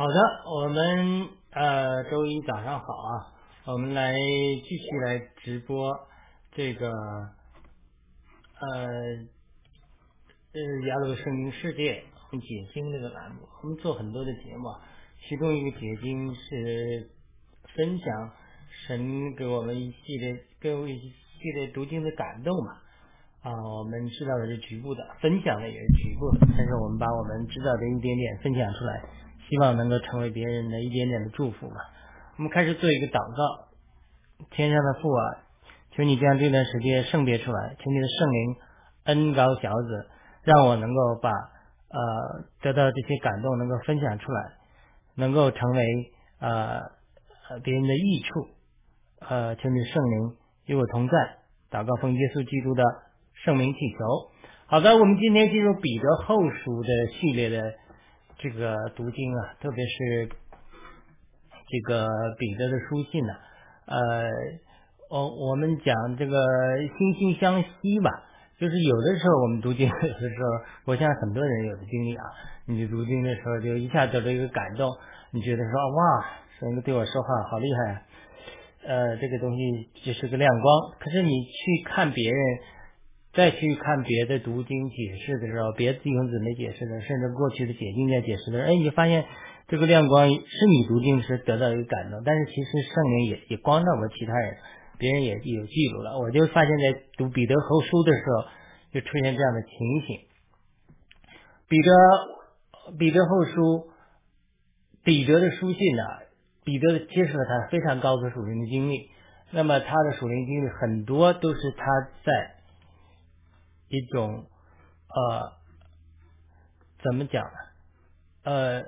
[0.00, 0.14] 好的，
[0.50, 3.36] 我们呃周一早上好啊，
[3.66, 5.94] 我们来继续来直播
[6.52, 6.96] 这个呃
[10.54, 14.70] 呃雅鲁圣经世界解经这个栏目，我们做很多的节目，
[15.28, 17.10] 其中一个解经是
[17.76, 18.30] 分享
[18.86, 22.72] 神给我们一系列给我一系列读经的感动嘛。
[23.42, 29.02] 啊，我们知道的是局部的，分享的也是局部的，但是我们把我们知道的一点点分享出来。
[29.50, 31.74] 希望能够成为别人的一点点的祝福吧。
[32.36, 33.66] 我们开始做一个祷告，
[34.50, 35.42] 天上的父啊，
[35.90, 38.56] 求你将这段时间圣别出来，求你的圣灵
[39.04, 40.06] 恩高小子，
[40.44, 44.52] 让我能够把呃得到这些感动能够分享出来，
[45.16, 45.84] 能够成为
[46.38, 46.80] 呃
[47.64, 48.46] 别人的益处。
[49.28, 50.36] 呃，求你圣灵
[50.66, 51.12] 与我同在，
[51.72, 52.84] 祷告奉耶稣基督的
[53.44, 54.30] 圣名祈求。
[54.66, 57.79] 好的，我们今天进入彼得后书的系列的。
[58.42, 60.30] 这个读经啊，特别是
[61.68, 63.34] 这个彼得的书信呢，
[63.84, 64.24] 呃，
[65.10, 66.88] 我我们讲这个惺
[67.20, 68.10] 惺相惜吧，
[68.58, 70.48] 就是有的时候我们读经，有的时候
[70.86, 72.24] 我相信很多人有的经历啊，
[72.64, 74.88] 你读经的时候就一下得到一个感动，
[75.32, 76.26] 你觉得说哇，
[76.58, 78.02] 神对我说话好厉害啊，
[78.86, 82.40] 呃，这个东西就是个亮光，可是你去看别人。
[83.40, 89.24] 再去看别的读经解释的时候，别的弟兄姊妹解释的，甚至过去的解经家解释的，哎，你发现
[89.66, 94.58] 这个亮光是你读经时得到一个感动，但是其实圣灵也也光照过其他人，
[94.98, 96.18] 别人也有记录了。
[96.18, 98.44] 我就发现，在读彼得后书的时候，
[98.92, 100.20] 就出现这样的情形。
[101.66, 103.88] 彼得彼得后书，
[105.02, 106.02] 彼得的书信呢，
[106.62, 109.08] 彼得揭示了他非常高的属灵的经历。
[109.50, 111.86] 那么他的属灵经历很多都是他
[112.22, 112.59] 在。
[113.90, 114.46] 一种
[115.08, 115.52] 呃，
[117.02, 117.58] 怎么讲呢？
[118.44, 118.82] 呃，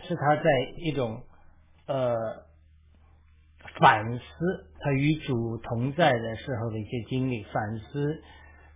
[0.00, 0.44] 是他在
[0.78, 1.22] 一种
[1.86, 2.46] 呃
[3.78, 4.24] 反思
[4.80, 8.22] 他与主同在的时候的一些经历，反思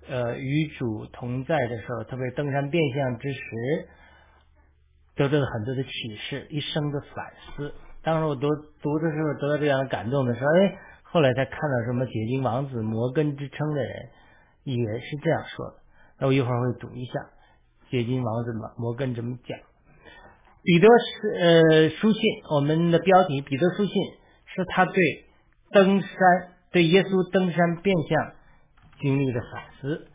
[0.08, 3.40] 呃与主同在的时候，特别登山变相之时，
[5.14, 7.74] 得到了很多的启示，一生的反思。
[8.02, 8.46] 当时我读
[8.82, 14.10] 读的时候得到这样的感动的时候，哎，后来才看到什么解经王子、摩根之称的人。
[14.76, 15.74] 也是这样说的，
[16.18, 17.12] 那我一会儿会读一下
[17.90, 19.58] 解经王子摩摩根怎么讲。
[20.62, 22.20] 彼得是呃书信，
[22.50, 23.94] 我们的标题彼得书信
[24.54, 24.94] 是他对
[25.72, 26.10] 登山
[26.70, 28.32] 对耶稣登山变相
[29.00, 30.06] 经历的反思。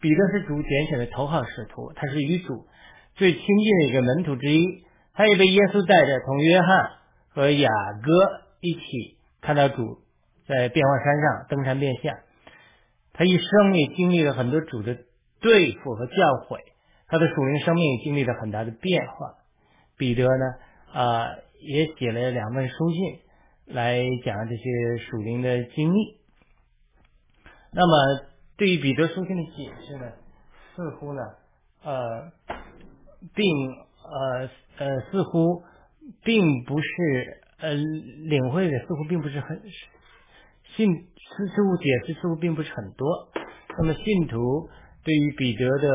[0.00, 2.66] 彼得是主拣选的头号使徒，他是与主
[3.14, 6.90] 最亲近的一个门徒之一，他也被耶稣带着同约翰
[7.30, 7.68] 和雅
[8.02, 8.10] 各
[8.60, 8.80] 一起
[9.40, 9.98] 看到主
[10.46, 12.14] 在变化山上登山变相。
[13.18, 14.96] 他一生也经历了很多主的
[15.40, 16.14] 对付和教
[16.48, 16.60] 诲，
[17.08, 19.34] 他的属灵生命也经历了很大的变化。
[19.96, 20.44] 彼得呢，
[20.92, 21.26] 啊，
[21.60, 23.18] 也写了两份书信
[23.74, 26.18] 来讲这些属灵的经历。
[27.72, 28.24] 那么，
[28.56, 30.12] 对于彼得书信的解释呢，
[30.76, 31.20] 似乎呢，
[31.82, 32.30] 呃，
[33.34, 33.44] 并
[34.04, 34.48] 呃
[34.78, 35.64] 呃，似乎
[36.22, 39.60] 并不是呃领会的，似乎并不是很。
[40.76, 43.28] 信似乎解释似乎并不是很多，
[43.78, 44.68] 那么信徒
[45.04, 45.88] 对于彼得的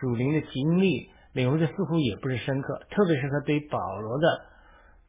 [0.00, 4.44] 属灵的经历领会的似乎也不是深刻，特别是他对保罗的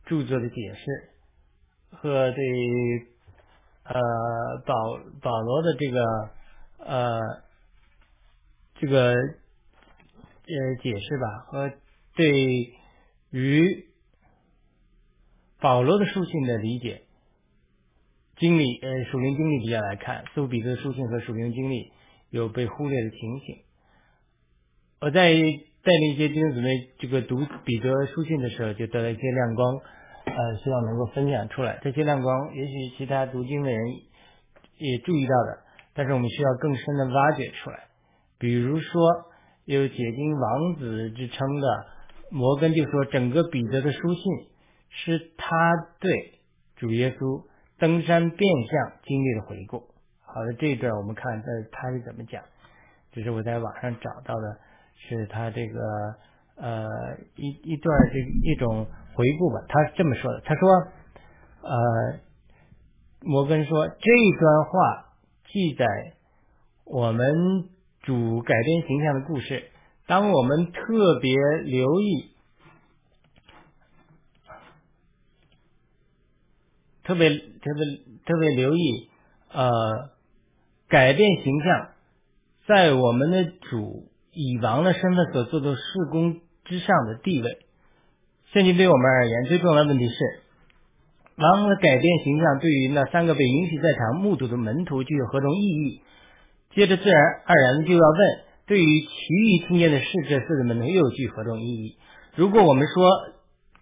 [0.06, 2.44] 著作的解释和对
[3.84, 4.00] 呃
[4.66, 4.74] 保
[5.22, 6.30] 保罗的这个
[6.86, 7.20] 呃
[8.76, 11.72] 这个呃解释吧，和
[12.16, 12.30] 对
[13.32, 13.88] 于
[15.60, 17.07] 保罗的书信的理解。
[18.40, 21.92] 经历呃，属灵经历比较来看，似乎彼得的书信和属灵经历
[22.30, 23.58] 有被忽略的情形。
[25.02, 26.70] 我在带领一些弟兄姊妹
[27.00, 29.76] 这个读彼得书信的时候，就得到一些亮光，
[30.26, 31.80] 呃，希望能够分享出来。
[31.82, 33.80] 这些亮光，也许其他读经的人
[34.78, 35.64] 也注意到的，
[35.96, 37.88] 但是我们需要更深的挖掘出来。
[38.38, 39.10] 比如说，
[39.66, 41.86] 有解经王子之称的
[42.30, 44.22] 摩根就说，整个彼得的书信
[44.90, 45.48] 是他
[46.00, 46.12] 对
[46.76, 47.48] 主耶稣。
[47.80, 49.84] 登山变相经历的回顾。
[50.26, 52.44] 好的，这一段我们看这他是怎么讲。
[53.12, 54.58] 这是我在网上找到的，
[54.96, 55.80] 是他这个
[56.56, 56.88] 呃
[57.36, 59.62] 一一段这一种回顾吧。
[59.68, 60.70] 他是这么说的，他说
[61.62, 62.20] 呃
[63.22, 65.14] 摩根说这段话
[65.48, 65.86] 记载
[66.86, 67.70] 我们
[68.04, 69.72] 主改变形象的故事。
[70.08, 72.37] 当我们特别留意。
[77.08, 77.86] 特别特别
[78.26, 79.10] 特别留意，
[79.54, 80.10] 呃，
[80.90, 81.90] 改变形象，
[82.68, 85.82] 在我们的主以王的身份所做的事
[86.12, 87.60] 工之上的地位，
[88.52, 90.16] 现今对我们而言，最重要的问题是，
[91.38, 96.02] 王的改变形象对于那三个被允许在场目睹的门徒具有何种意义？
[96.76, 98.20] 接着自然而然的就要问，
[98.68, 101.98] 对于其余听见的事这四个门徒又具何种意义？
[102.36, 103.10] 如果我们说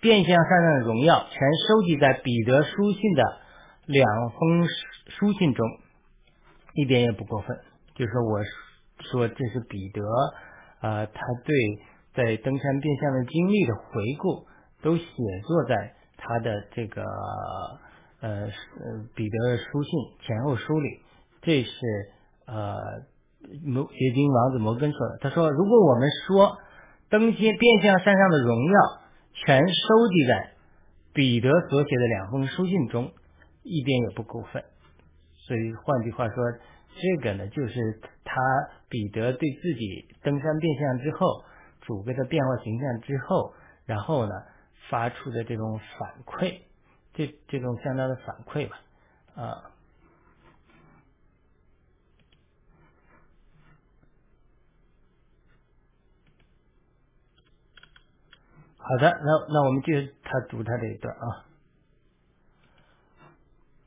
[0.05, 3.23] 变相上上的荣耀全收集在彼得书信的
[3.87, 4.67] 两封
[5.07, 5.65] 书信中，
[6.75, 7.57] 一点也不过分。
[7.95, 8.39] 就是，我
[9.09, 10.03] 说这是彼得
[10.79, 11.55] 啊，他对
[12.13, 13.83] 在登山变相的经历的回
[14.19, 14.45] 顾，
[14.83, 15.03] 都写
[15.47, 17.01] 作在他的这个
[18.21, 18.45] 呃
[19.15, 19.91] 彼得的书信
[20.21, 20.99] 前后书里。
[21.41, 21.71] 这是
[22.45, 22.77] 呃
[23.65, 25.17] 摩结晶王子摩根说的。
[25.21, 26.57] 他说，如果我们说
[27.09, 29.04] 登仙变相山上的荣耀
[29.35, 30.51] 全收集在
[31.13, 33.11] 彼得所写的两封书信中，
[33.63, 34.63] 一点也不过分。
[35.33, 36.35] 所以换句话说。
[36.97, 38.39] 这个呢，就是他
[38.87, 41.43] 彼得对自己登山变相之后，
[41.81, 43.53] 主给他变化形象之后，
[43.85, 44.31] 然后呢
[44.89, 46.61] 发出的这种反馈，
[47.13, 48.79] 这这种相当的反馈吧，
[49.35, 49.74] 啊。
[58.87, 59.93] 好的，那那我们就
[60.23, 61.49] 他读他这一段啊。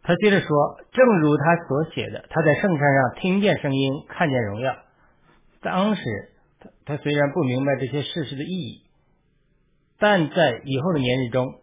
[0.02, 0.48] 他接着说
[0.90, 4.74] ：“正如他所写的，他在圣山上听见声音，看见荣耀。
[5.60, 6.02] 当时
[6.58, 8.82] 他他虽然不明白这些事实的意义，
[10.00, 11.60] 但在以后的年日中，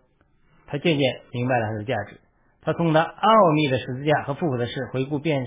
[0.68, 2.22] 他渐渐明白了它的价值。
[2.62, 5.46] 他从他奥秘的十字架和复活的事回顾变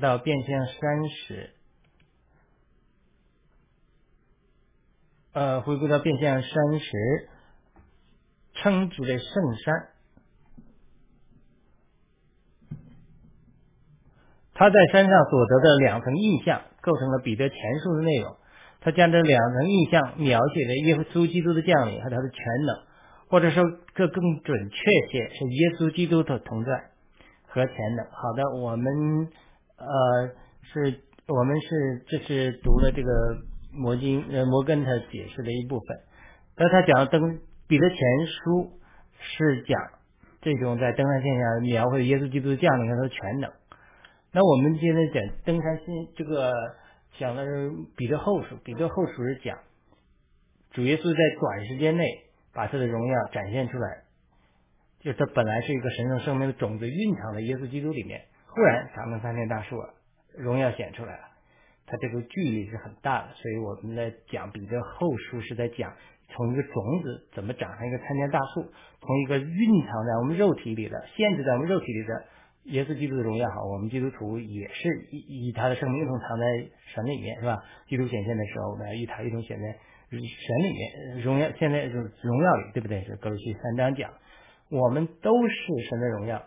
[0.00, 1.50] 到变相山时，
[5.32, 7.28] 呃，回归到变相山时，
[8.54, 9.88] 称之为圣山。”
[14.54, 18.36] 他在山上所得的两层印象，构成了彼得前述的内容。
[18.80, 22.76] 他将这两层印象描写了耶稣基督的降临和他的全能，
[23.28, 23.64] 或者说
[23.94, 24.76] 更更准确
[25.10, 26.90] 些是耶稣基督的同在
[27.46, 28.06] 和全能。
[28.10, 29.28] 好的，我们
[29.76, 30.28] 呃
[30.62, 33.10] 是，我们是这是读了这个
[33.72, 35.98] 摩金呃摩根他解释的一部分。
[36.56, 38.72] 那他讲登彼得前书
[39.20, 39.78] 是讲
[40.40, 43.52] 这种在登山现象描绘耶稣基督的降临和他的全能。
[44.32, 46.52] 那我们现在讲登山新这个
[47.18, 49.58] 讲的是彼得后书，彼得后书是讲
[50.72, 52.04] 主耶稣在短时间内
[52.52, 54.02] 把他的荣耀展现出来，
[55.00, 59.94] 就他本来是一个神圣生命的种子蕴藏在耶稣基督里面，忽然长成三天大树了，
[60.36, 61.27] 荣耀显出来了，
[61.88, 65.92] 他这个距离是很大的，所以我们在讲彼得后书是在讲
[66.28, 68.70] 从一个种子怎么长成一个参天大树，
[69.00, 72.24] 从一个蕴藏在我们肉体里的、限制在我们肉体里的。
[72.64, 76.44] 耶稣基督的荣耀好，我们基督徒也是以以他的生命一同藏在
[76.92, 77.64] 神里面，是吧？
[77.88, 79.64] 基督显现的时候呢，与他一同显在
[80.10, 83.02] 神里面，荣耀现在就是荣耀里，对不对？
[83.04, 84.12] 是格罗西三章讲，
[84.68, 85.54] 我们都是
[85.88, 86.42] 神的荣耀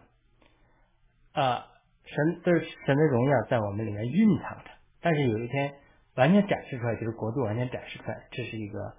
[1.33, 1.65] 啊，
[2.05, 4.69] 神都是神的荣耀在我们里面蕴藏着，
[5.01, 5.73] 但是有一天
[6.15, 8.93] 完全展示出来，就是国度完全展示出来，这是一个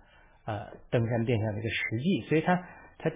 [0.45, 2.69] 呃登山变相的一个实际，所以他
[2.99, 3.11] 他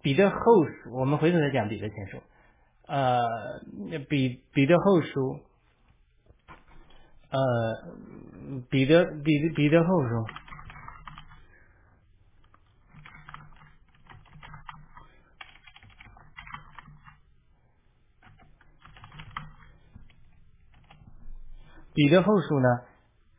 [0.00, 2.22] 彼得后书，我们回头再讲彼得前书。
[2.86, 3.22] 呃，
[4.08, 5.40] 彼彼得后书，
[7.30, 7.40] 呃，
[8.68, 10.26] 彼得彼得彼得后书，
[21.94, 22.68] 彼得后书呢，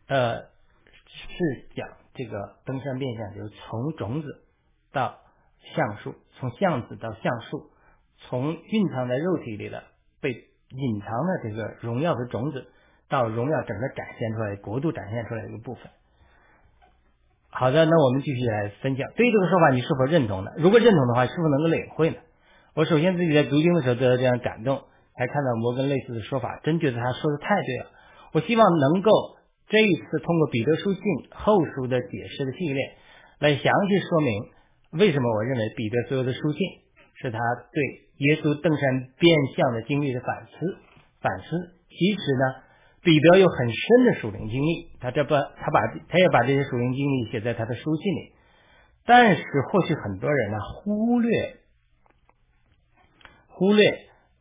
[0.08, 0.42] 呃，
[1.06, 4.44] 是讲这个登山变相，就是从种子
[4.92, 5.20] 到
[5.76, 7.70] 橡树，从橡子到橡树。
[8.26, 9.84] 从蕴藏在肉体里的、
[10.22, 12.68] 被隐藏的这个荣耀的种子，
[13.10, 15.92] 到荣耀整个展现出来、国度展现出来的一个部分。
[17.50, 19.12] 好的，那我们继续来分享。
[19.18, 20.52] 对于这个说法，你是否认同呢？
[20.56, 22.16] 如果认同的话，是否能够领会呢？
[22.76, 24.82] 我首先自己在读经的时候得到这样感动，
[25.16, 27.86] 还看到摩根类似的说法，真觉得他说的太对了。
[28.34, 29.12] 我希望能够
[29.70, 32.98] 这一次通过彼得书信后书的解释的系列，
[33.40, 34.44] 来详细说明
[35.00, 36.60] 为什么我认为彼得所有的书信
[37.16, 37.40] 是他
[37.72, 38.04] 对。
[38.18, 40.78] 耶稣登山变相的经历的反思，
[41.20, 41.46] 反思。
[41.90, 42.64] 其实呢，
[43.02, 48.34] 彼得有很深的属灵经历，他这不，他把他也把这些属灵经历写在他的书信里。
[49.04, 51.56] 但是或许很多人呢，忽略
[53.48, 53.90] 忽略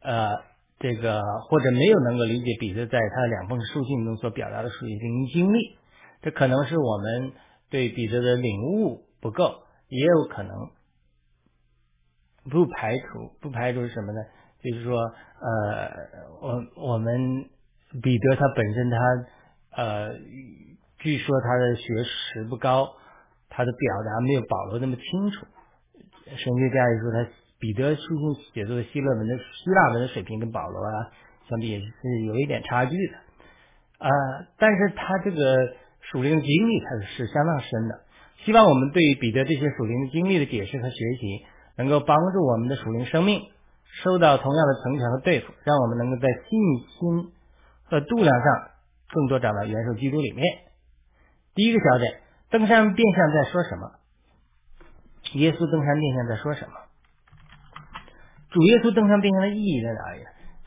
[0.03, 0.37] 呃
[0.83, 5.79] 这个或者没有能够理解彼得在他的两封书信中所表达的属灵经历，
[6.23, 7.33] 这可能是我们
[7.71, 10.51] 对彼得的领悟不够，也有可能。
[12.51, 14.19] 不排除，不排除什么呢？
[14.61, 15.91] 就是说，呃，
[16.41, 17.49] 我我们
[18.03, 18.97] 彼得他本身他
[19.81, 20.13] 呃，
[20.99, 22.89] 据说他的学识不高，
[23.49, 25.47] 他的表达没有保罗那么清楚。
[26.27, 27.31] 神学家也说，他
[27.63, 31.15] 彼得书信写作的希腊文的希腊文的水平跟保罗啊
[31.49, 33.15] 相比是有一点差距的
[34.05, 34.11] 啊。
[34.59, 35.55] 但是他这个
[36.11, 38.01] 属灵的经历他是相当深的。
[38.45, 43.41] 希望我们对彼得这些属灵的经历的解释和学习，能够帮助我们的属灵生命
[44.03, 46.59] 受到同样的成全和对付，让我们能够在信
[46.99, 47.33] 心
[47.85, 48.71] 和度量上
[49.09, 50.45] 更多长到元首基督里面。
[51.55, 53.93] 第一个小点，登山变相在说什么？
[55.35, 56.75] 耶稣登山变相在说什么？
[58.53, 60.25] 主耶稣登山变相的意义在哪里？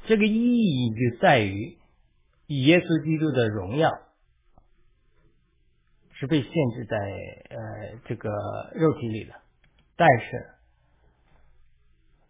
[0.07, 1.77] 这个意义就在于
[2.47, 3.91] 耶稣基督的荣耀。
[6.17, 6.97] 是被限制在
[7.49, 8.29] 呃这个
[8.73, 9.33] 肉体里的，
[9.97, 10.45] 但是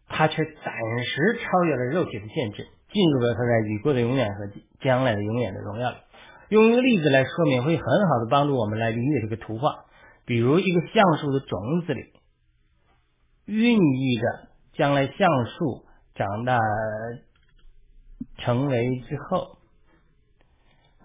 [0.08, 4.50] 他却暂时超越了肉体的限制，进入了他在已过的永远和
[4.82, 5.98] 将来的永远的荣耀里。
[6.50, 9.86] 用一个例子来说明，会很好的帮助我们来理解这个图画。
[10.26, 12.12] 比如一个橡树的种子里，
[13.46, 14.45] 孕育着
[14.78, 16.60] 将来橡树长大
[18.38, 19.58] 成为之后，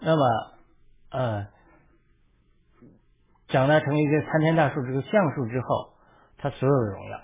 [0.01, 0.23] 那么
[1.11, 1.47] 呃。
[3.53, 5.95] 长大成为一个参天大树，这个橡树之后，
[6.39, 7.21] 它所有的荣耀。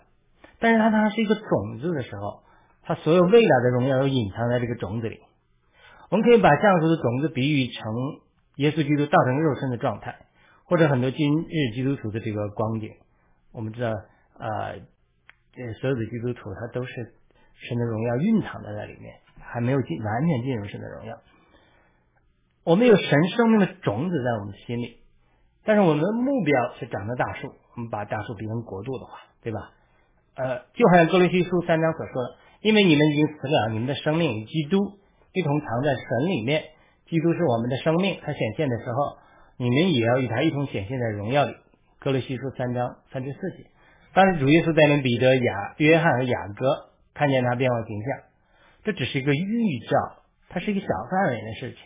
[0.58, 2.42] 但是它当是一个种子的时候，
[2.82, 5.20] 它所有未来的荣耀都隐藏在这个种子里。
[6.10, 7.84] 我们可以把橡树的种子比喻成
[8.56, 10.26] 耶稣基督道成肉身的状态，
[10.64, 12.90] 或者很多今日基督徒的这个光景。
[13.52, 13.90] 我们知道，
[14.36, 14.80] 呃，
[15.56, 16.92] 这所有的基督徒他都是
[17.54, 21.16] 神的荣耀蕴藏在那里面，还没有进完全进入神的荣耀。
[22.64, 24.98] 我们有神生命的种子在我们心里。
[25.64, 29.72] 但是我们的目标是长成大树，我们把大树比成国度的话，对吧？
[30.36, 34.78] 呃，就好像哥罗西书三章所说的，因为你们已经死了，你们的生命与基督
[35.32, 36.62] 一同藏在神里面，
[37.06, 39.18] 基督是我们的生命，他显现的时候，
[39.56, 41.56] 你们也要与他一同显现在荣耀里。
[41.98, 43.70] 哥罗西书三章三至四节。
[44.16, 48.18] 当时主耶稣带领彼得、雅、约翰和雅各看见他变化形象，
[48.82, 51.80] 这只是一个预兆，它是一个小范围的事情。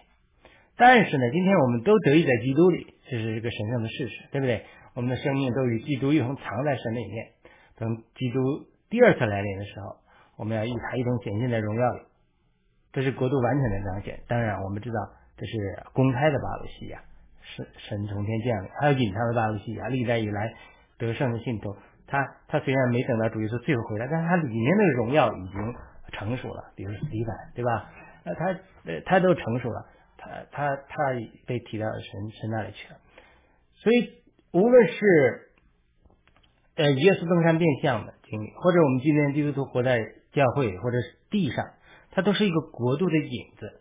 [0.76, 4.62] 但是呢，今天我们都得以在基督里，这是一个神圣的事实，对不对？
[4.94, 7.26] 我们的生命都与基督一同藏在神里面。
[7.74, 8.38] 等基督
[8.90, 9.96] 第二次来临的时候，
[10.38, 12.02] 我们要与他一同显现在荣耀里，
[12.92, 14.20] 这是国度完全的彰显。
[14.28, 15.00] 当然，我们知道
[15.36, 17.02] 这是公开的巴鲁西亚，
[17.42, 20.54] 是神从天降临；还有隐藏的巴鲁西亚，历代以来
[20.96, 21.74] 得胜的信徒，
[22.10, 25.74] 他他虽然没等到主耶稣最后回来，但是他里面的荣耀已经
[26.12, 26.72] 成熟了。
[26.74, 27.88] 比如斯蒂凡，对吧？
[28.24, 28.46] 那他
[28.84, 29.86] 呃他都成熟了。
[30.22, 31.14] 他他他
[31.46, 32.98] 被提到神神那里去了，
[33.72, 34.20] 所以
[34.52, 35.50] 无论是
[36.76, 39.98] 呃耶稣登山变相的经历，或者我们今天基督徒活在
[40.32, 41.64] 教会或者是地上，
[42.10, 43.80] 它都是一个国度的影子。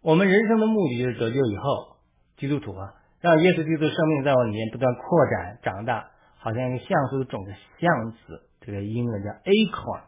[0.00, 1.98] 我们人生的目的就是得救以后，
[2.38, 6.11] 基督徒啊，让耶稣基督生命在我里面不断扩展长大，
[6.42, 10.00] 好像一个橡树种子，橡子这个英文叫 acorn，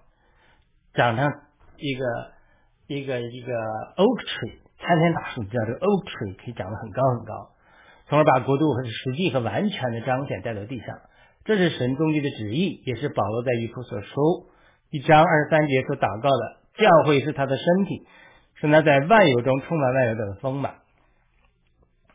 [0.92, 1.24] 长成
[1.78, 2.04] 一个
[2.88, 3.52] 一个一个
[3.96, 4.58] oak tree。
[4.78, 7.50] 参天大树你知道这个 oak tree，可以长得很高很高，
[8.08, 10.88] 从而把国度和实际和完全的彰显带到地上。
[11.44, 14.48] 这是神终极的旨意，也是保罗在以弗所书
[14.90, 16.64] 一章二十三节所祷告的。
[16.74, 18.04] 教会是他的身体，
[18.56, 20.74] 是他在万有中充满万有的丰满。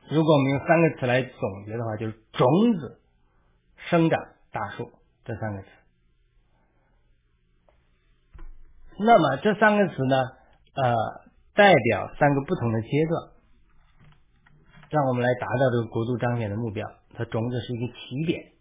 [0.09, 2.45] 如果我们用三个词来总结的话，就是种
[2.77, 2.98] 子、
[3.89, 4.19] 生长、
[4.51, 4.91] 大树
[5.25, 5.67] 这三个词。
[8.99, 10.15] 那么这三个词呢？
[10.73, 11.29] 呃。
[11.55, 13.31] 代表三个不同的阶段，
[14.89, 16.89] 让我们来达到这个国度彰显的目标。
[17.15, 18.53] 它种子是一个起点，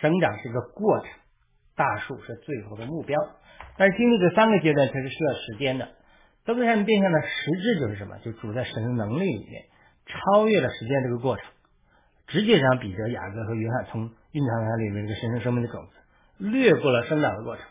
[0.00, 1.08] 生长是一个过程，
[1.74, 3.20] 大树是最后的目标。
[3.76, 5.88] 但是经历这三个阶段，它是需要时间的。
[6.46, 8.16] 登山变相的实质就是什么？
[8.20, 9.66] 就主在神的能力里面，
[10.06, 11.44] 超越了时间这个过程，
[12.28, 15.92] 直接让彼得、雅各和约翰从蕴藏在里面这个神圣生命的种子，
[16.36, 17.64] 略过了生长的过程，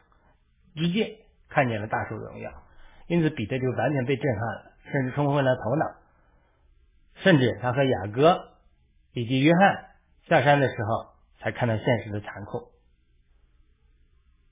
[0.74, 2.52] 直接看见了大树的荣耀。
[3.06, 5.86] 因此，彼得就完全被震撼了，甚至冲昏了头脑。
[7.22, 8.50] 甚至他和雅各
[9.14, 9.86] 以及约翰
[10.28, 12.72] 下山的时候，才看到现实的残酷，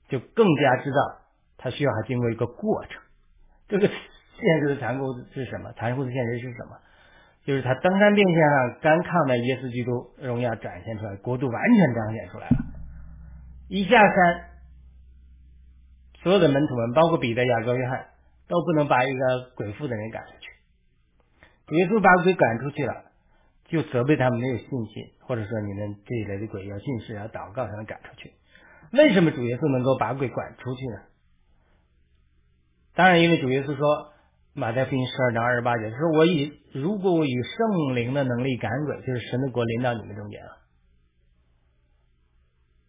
[0.08, 1.18] 就更加知道
[1.58, 3.02] 他需要还经过一个过程。
[3.66, 3.88] 这个
[4.38, 5.72] 现实的残酷是什么？
[5.72, 6.78] 残酷的现实是什么？
[7.44, 12.56] 就是他登山变相上干抗的耶稣基督荣耀展现出来，国度完全彰显出来了。
[13.68, 14.44] 一下山，
[16.22, 18.08] 所有的门徒们，包括彼得、雅各、约翰。
[18.46, 20.50] 都不能把一个鬼妇的人赶出去。
[21.66, 23.04] 主耶稣把鬼赶出去了，
[23.64, 28.34] 就责备他们没有信心，或者说你们这一类的鬼要信誓要祷告才能赶出去。
[28.92, 31.00] 为什么主耶稣能够把鬼赶出去呢？
[32.94, 34.12] 当然，因为主耶稣说，
[34.56, 40.58] 马太福音十二章二十八节说：“我以如果我以圣灵的能力赶鬼，就是神的国临到你们中间了。”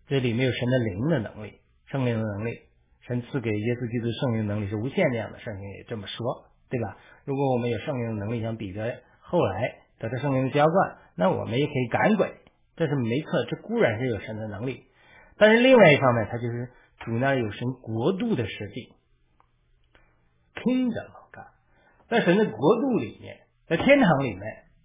[0.05, 2.59] 这里面有神的灵的能力，圣灵的能力，
[3.07, 6.97] 神赐给耶稣基督圣灵能力是无限量的，圣经也这么说，对吧？
[7.23, 12.31] 如果我们有圣灵的能力，像彼得后来得到圣灵的浇灌，那我们也可以赶鬼，
[12.75, 14.83] 这是没错，这固然是有神的能力，
[15.39, 16.69] 但是另外一方面，它就是
[16.99, 18.93] 主那有神国度的实际
[20.53, 21.09] ，kingdom，
[22.15, 24.41] 在神的国度里面，在天堂里面，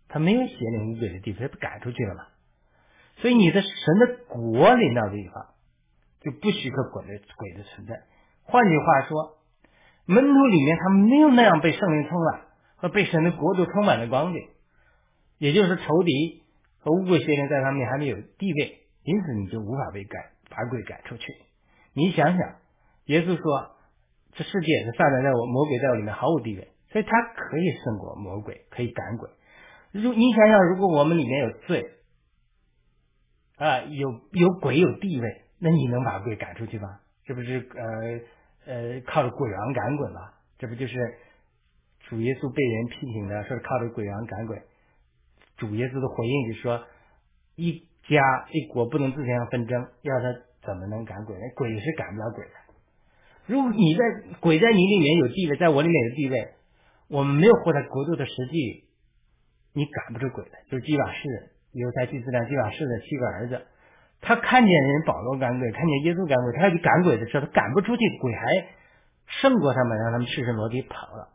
[0.08, 2.26] 他没有邪灵鬼的地方，他不赶出去了嘛？
[3.18, 5.46] 所以你的神的国里那地方，
[6.20, 8.02] 就不许可鬼的鬼的存在。
[8.42, 9.38] 换句话说，
[10.06, 12.40] 门徒里面他没有那样被圣灵充满
[12.76, 14.40] 和被神的国度充满的光景，
[15.38, 16.42] 也就是仇敌
[16.80, 21.25] 和污鬼邪灵在他们还没有地位，因此你就无法被赶把鬼赶出去。
[21.92, 22.56] 你想想，
[23.06, 23.76] 耶稣说，
[24.32, 29.30] 这世界是撒旦在我魔鬼在我里面毫无地位，所以他可以胜过魔鬼，可以赶鬼。
[29.92, 31.90] 如你想想，如果我们里面有罪。
[33.56, 37.00] 啊，有有鬼有地位，那你能把鬼赶出去吗？
[37.26, 40.32] 这不是呃呃靠着鬼王赶鬼吗？
[40.59, 40.94] 这不就是
[42.09, 44.62] 主耶稣被人批评的，说是靠着鬼王赶鬼。
[45.59, 46.82] 主耶稣的回应就是说，
[47.56, 50.32] 一家一国不能自相纷争，要他
[50.64, 51.42] 怎么能赶鬼呢？
[51.54, 52.52] 鬼是赶不了鬼的。
[53.47, 56.49] 如果你在鬼在你里面有地位，在我里面有地位，
[57.11, 58.85] 我们没有获得国度的实际，
[59.75, 61.50] 你赶不出鬼来，就是基法式。
[61.73, 63.67] 犹太祭司长基瓦士的七个儿子，
[64.21, 68.67] 他看见人保罗赶鬼，看见耶稣赶鬼，他要去赶鬼的时候，他赶不出去，鬼还
[69.26, 71.29] 胜过他们，让他们赤身裸体跑了。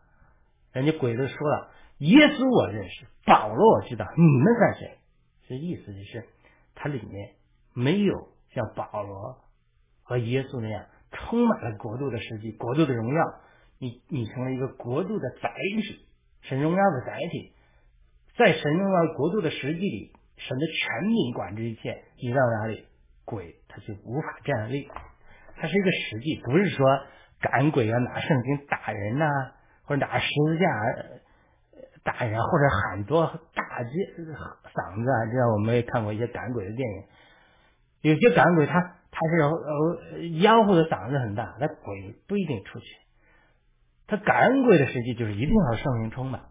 [0.73, 4.97] 人家鬼都说了，耶稣我认识，保罗我知道，你们算谁？
[5.47, 6.25] 这意思就是，
[6.73, 7.31] 他里面
[7.73, 9.37] 没有像保罗
[10.03, 13.21] 和耶稣那样充满了国度的实际，国度的荣耀。
[13.85, 16.05] 你你成了一个国度的载体，
[16.41, 17.53] 神荣耀的载体，
[18.35, 20.11] 在神荣耀国度的实际里。
[20.37, 22.85] 神的全民管制一切，你到哪里，
[23.23, 24.89] 鬼他就无法站立。
[25.55, 26.85] 它是一个实际，不是说
[27.39, 29.25] 赶鬼要拿圣经打人呐，
[29.85, 30.67] 或者拿十字架
[32.03, 33.89] 打人，或者喊多大街
[34.73, 35.25] 嗓子啊。
[35.31, 37.03] 这样我们也看过一些赶鬼的电影，
[38.01, 42.85] 有些赶鬼他他是呃吆喝的嗓子很大，那鬼不一定出去。
[44.07, 46.41] 他感恩鬼的实际就是一定要圣灵充满，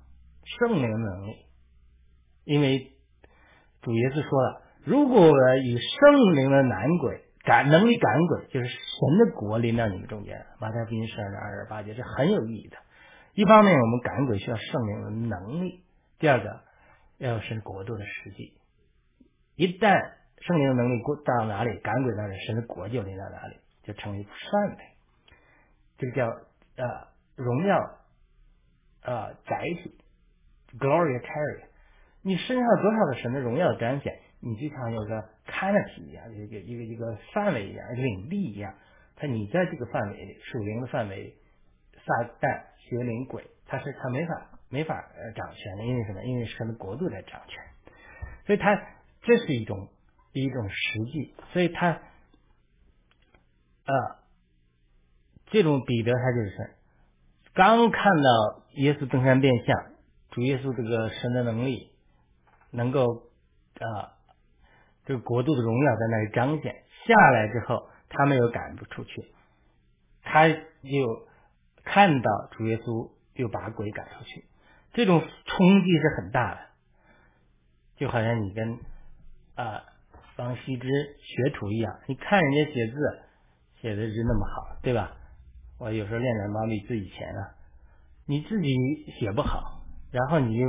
[0.59, 1.37] 圣灵的能力，
[2.45, 2.91] 因为。
[3.85, 10.47] 主耶稣说了，如果以圣灵的男鬼感能力感鬼，就是神的国临到你们中间。
[10.59, 12.79] 马太福音十二章二十八节，这很有意义的。
[13.35, 15.83] 一方面，我们感恩鬼需要圣灵的能力；
[16.19, 16.63] 第二个，
[17.19, 18.55] 要有神国度的实际。
[19.57, 24.83] 一旦圣灵的能力过到哪里，感鬼那里，神的国就临到哪里，就成为善的。
[25.99, 26.27] 这个叫
[26.77, 27.99] 呃荣耀
[29.03, 29.99] 呃载体
[30.79, 31.65] ，glory carry。
[32.23, 38.75] 你身上多少的神的荣耀彰显，你就像有个 canopy 一样，一个一个一个范围一样，领地一样。
[39.17, 41.37] 他你在这个范围里，属灵的范围，
[41.93, 44.95] 撒旦、邪灵、鬼，他是他没法没法
[45.37, 46.25] 掌权的，因为什么？
[46.25, 47.63] 因为神的国度在掌权，
[48.47, 48.75] 所以他
[49.23, 49.89] 这是一种
[50.33, 52.01] 一种实际，所以他
[53.87, 54.17] 呃，
[55.47, 56.71] 这种彼得他就是
[57.55, 59.87] 刚看到耶稣登山变相，
[60.31, 61.91] 主耶稣这个神的能力。
[62.77, 63.23] 能够
[63.79, 64.19] 啊，
[65.05, 69.33] 这个国度的荣耀在那里彰显下来之后，他们又赶不出去，
[70.25, 71.29] 他又
[71.85, 74.45] 看到主耶稣又把鬼赶出去，
[74.93, 76.61] 这种冲击是很大的，
[77.97, 78.81] 就好像你跟
[79.55, 79.85] 啊
[80.37, 80.89] 王羲之
[81.21, 83.23] 学徒一样，你看人家写字
[83.81, 85.17] 写的是那么好，对吧？
[85.79, 87.55] 我有时候练点毛笔字以前啊，
[88.27, 88.69] 你自己
[89.19, 90.69] 写不好，然后你又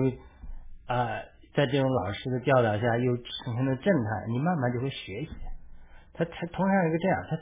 [0.88, 1.22] 啊。
[1.56, 5.30] 在这种老师的教导下，又产生了震撼，你慢慢就会学习。
[6.12, 7.38] 他他同样一个这样，他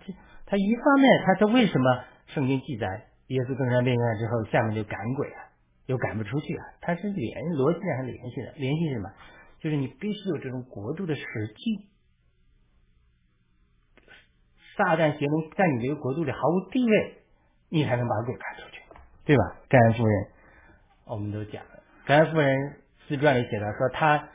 [0.46, 5.50] 他一方面，他他为什么圣经记载耶稣登山变相之后，下面就赶鬼啊，
[5.88, 6.64] 又赶不出去啊？
[6.80, 9.10] 他是联逻辑上是联系的，联系什么？
[9.62, 11.24] 就是你必须有这种国度的实
[11.58, 11.90] 际，
[14.78, 17.23] 撒旦邪灵在你这个国度里毫无地位，
[17.74, 18.84] 你才能把鬼赶出去，
[19.26, 19.44] 对吧？
[19.68, 20.28] 甘恩夫人，
[21.06, 22.80] 我们都讲了，甘恩夫人。
[23.08, 24.30] 自传里写的说，他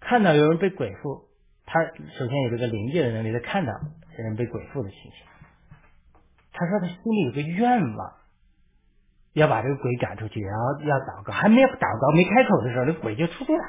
[0.00, 1.28] 看到有人被鬼附，
[1.64, 3.72] 他首先有这个灵界的能力，他看到
[4.18, 5.12] 有人被鬼附的情形。
[6.52, 8.12] 他说他心里有个愿望，
[9.34, 13.64] 要把这个鬼赶出去，然后要祷告，还没有祷告，没开口的时候，那鬼就出去了。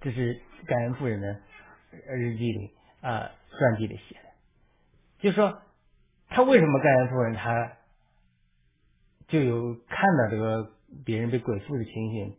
[0.00, 1.40] 这是感恩夫人的
[2.16, 4.28] 日记里啊传记里写的，
[5.20, 5.62] 就说
[6.34, 7.72] 他为什么盖恩夫人，他
[9.28, 10.70] 就有看到这个。
[11.06, 12.36] 别人被鬼附的情形，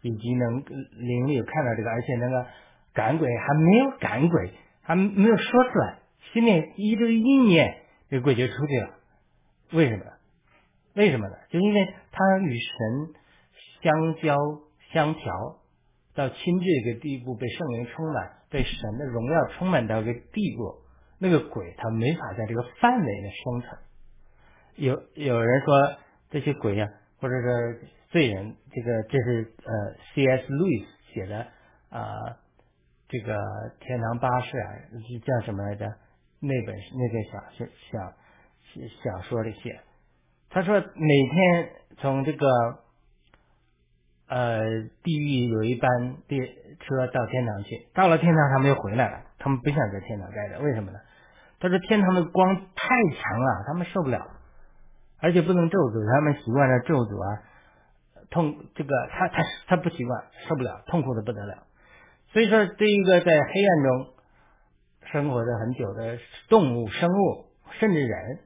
[0.00, 2.46] 以及能灵里看到这个，而且那个
[2.94, 5.98] 赶鬼还没有赶鬼，还没有说出来，
[6.32, 8.90] 心里一直意念，这鬼就出去了。
[9.72, 10.04] 为什么？
[10.94, 11.34] 为什么呢？
[11.50, 13.14] 就因为他与神
[13.82, 14.36] 相交
[14.92, 15.58] 相调，
[16.14, 20.76] 到亲这个地步，被圣灵充满，被神的荣耀充满到一个地步，
[21.18, 23.78] 那个鬼他没法在这个范围内生存。
[24.76, 25.96] 有有人说
[26.30, 30.52] 这些鬼呀，或者是罪人，这个这是呃 C.S.
[30.52, 31.46] 路易斯写的
[31.88, 32.36] 啊，
[33.08, 33.34] 这个
[33.80, 34.68] 天堂巴士啊，
[35.24, 35.86] 叫什么来着？
[36.38, 38.14] 那本那个小小小
[39.02, 39.80] 小说里写。
[40.50, 42.46] 他说每天从这个
[44.28, 44.60] 呃
[45.02, 45.90] 地狱有一班
[46.28, 50.98] 列车到天堂去，到了天堂他们又回来了，他们不想在天堂待着，为什么呢？
[51.58, 54.26] 他说天堂的光太强了，他们受不了，
[55.20, 57.42] 而且不能咒诅，他们习惯了咒诅啊，
[58.30, 61.62] 痛这个他他他不习惯，受不了，痛苦的不得了。
[62.32, 64.08] 所以说，这一个在黑暗中
[65.12, 67.46] 生活的很久的动物、生物，
[67.78, 68.40] 甚至人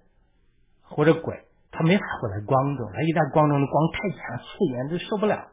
[0.82, 1.44] 或者鬼。
[1.72, 5.48] 他没法活在光中，他一旦光中的光太强，刺眼就受不了，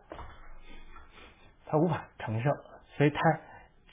[1.67, 2.50] 他无法承受，
[2.98, 3.20] 所以他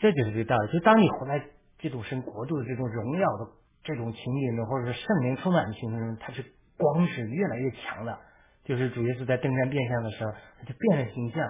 [0.01, 0.73] 这就是这道理。
[0.73, 1.39] 就当你活在
[1.85, 3.47] 这种神国度的这种荣耀的
[3.83, 6.43] 这种情景中，或者是圣灵充满的情景中，它是
[6.79, 8.19] 光是越来越强的。
[8.65, 11.47] 就是主耶稣在登山变相的时候，他就变了形象，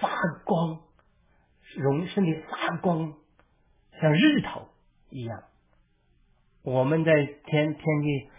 [0.00, 0.08] 发
[0.44, 0.78] 光，
[1.76, 3.14] 容身体发光，
[4.00, 4.68] 像日头
[5.10, 5.42] 一样。
[6.62, 7.12] 我们在
[7.44, 8.30] 天天气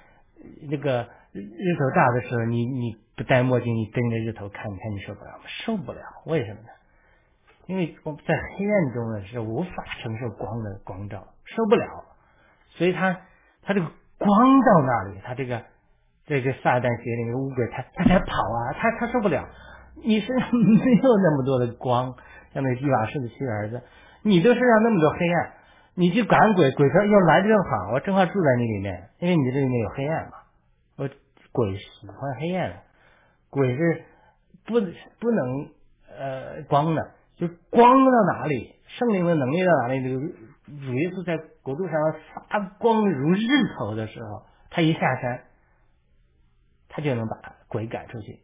[0.70, 1.10] 那个。
[1.36, 5.44] 日头大的时候，你你不戴墨镜，你盯着日头看，你看你受不了吗？
[5.66, 6.68] 受不了，为什么呢？
[7.66, 9.72] 因为我们在黑暗中呢是无法
[10.04, 11.86] 承受光的光照，受不了，
[12.70, 13.22] 所以他
[13.64, 14.30] 他这个光
[14.62, 15.62] 到那里，他这个
[16.26, 19.48] 这个撒旦邪灵乌鬼，他他才跑啊，他他受不了。
[20.04, 22.16] 你身上没有那么多的光，
[22.54, 23.82] 像那地瓦士的亲儿子，
[24.24, 25.54] 你的身上那么多黑暗，
[25.94, 30.32] 你去赶鬼，鬼说要来的正好，我正好住在你里面，因为你这里面有黑暗嘛。
[30.98, 31.10] 我
[31.52, 32.82] 鬼喜欢黑暗，
[33.50, 34.04] 鬼是
[34.66, 34.82] 不
[35.20, 35.70] 不能
[36.18, 40.20] 呃光的，就光到哪里，圣灵的能力到哪里，就
[40.66, 41.94] 主耶稣在国度上
[42.50, 43.48] 发光如日
[43.78, 45.46] 头的时候，他一下山，
[46.90, 48.40] 他就能把鬼赶出去。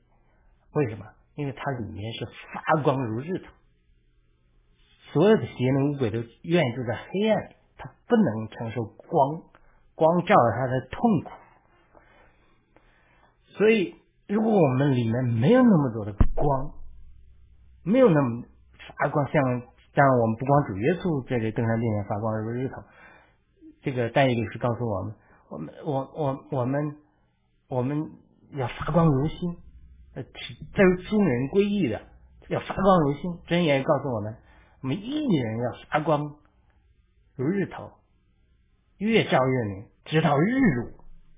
[0.74, 1.06] 为什么？
[1.36, 3.46] 因为它里面是发光如日头，
[5.14, 9.44] 所有的邪灵污鬼都愿意住在黑暗里，他不能承受光，
[9.96, 11.32] 光照着他的痛苦。
[13.58, 13.96] 所以，
[14.28, 16.74] 如果我们里面没有那么多的光，
[17.84, 18.44] 没有那么
[18.98, 19.62] 发光，像
[20.00, 22.82] 当然我们不光主耶稣在这登山殿上发光如日头，
[23.82, 25.14] 这个戴义律师告诉我们，
[25.50, 26.96] 我们我我我们
[27.68, 28.10] 我们
[28.54, 29.58] 要发光如星，
[30.16, 32.00] 呃，这是众人归义的，
[32.48, 33.40] 要发光如星。
[33.48, 34.38] 真言告诉我们，
[34.82, 36.36] 我们一人要发光
[37.36, 37.92] 如日头，
[39.00, 40.92] 越照越明，直到日入，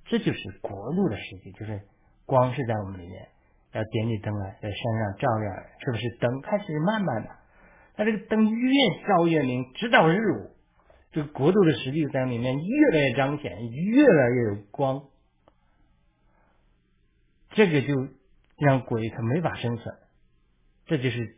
[0.06, 1.82] 这就是国度的世界，就是。
[2.28, 3.28] 光是在我们里面，
[3.74, 7.30] 要点起灯来，在山上照亮，是不是灯开始慢慢的？
[7.96, 8.72] 它这个灯越
[9.08, 10.52] 照越明，直到日午，
[11.12, 15.04] 这个国度的实际在里面越来越彰显，越来越有光。
[17.52, 17.94] 这个就
[18.58, 19.96] 让鬼他没法生存。
[20.86, 21.38] 这就是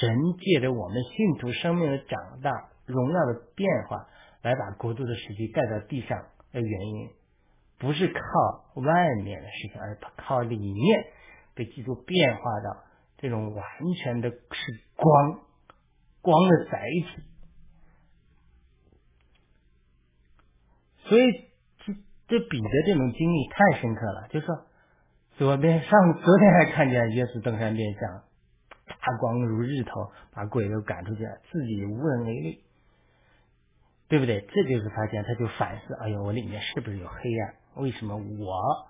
[0.00, 2.50] 神借着我们信徒生命的长大、
[2.86, 4.08] 荣耀的变化，
[4.42, 6.18] 来把国度的实际盖到地上
[6.52, 7.10] 的原因。
[7.78, 11.04] 不是靠外面的事情，而是靠里面
[11.54, 12.84] 被基督变化到
[13.18, 13.64] 这种完
[14.02, 15.40] 全的是光
[16.24, 17.22] 光的载体。
[21.06, 21.32] 所以
[21.84, 21.92] 这
[22.26, 24.66] 这彼得这种经历太深刻了，就说
[25.36, 28.22] 左边上昨天还看见耶稣登山变相，
[28.86, 32.64] 大光如日头，把鬼都赶出去了，自己无能为力，
[34.08, 34.40] 对不对？
[34.50, 37.54] 这就是发现，他就反思：哎呦，我里面是不是有黑暗？
[37.82, 38.88] 为什么我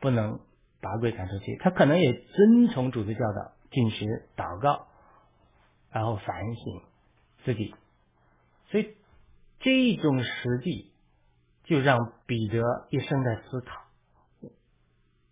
[0.00, 0.40] 不能
[0.82, 1.56] 把鬼赶出去？
[1.62, 4.88] 他可能也遵从主的教导，进食、祷告，
[5.90, 6.82] 然后反省
[7.44, 7.74] 自己。
[8.70, 8.94] 所以
[9.60, 10.92] 这种实际
[11.64, 13.82] 就让彼得一生在思考。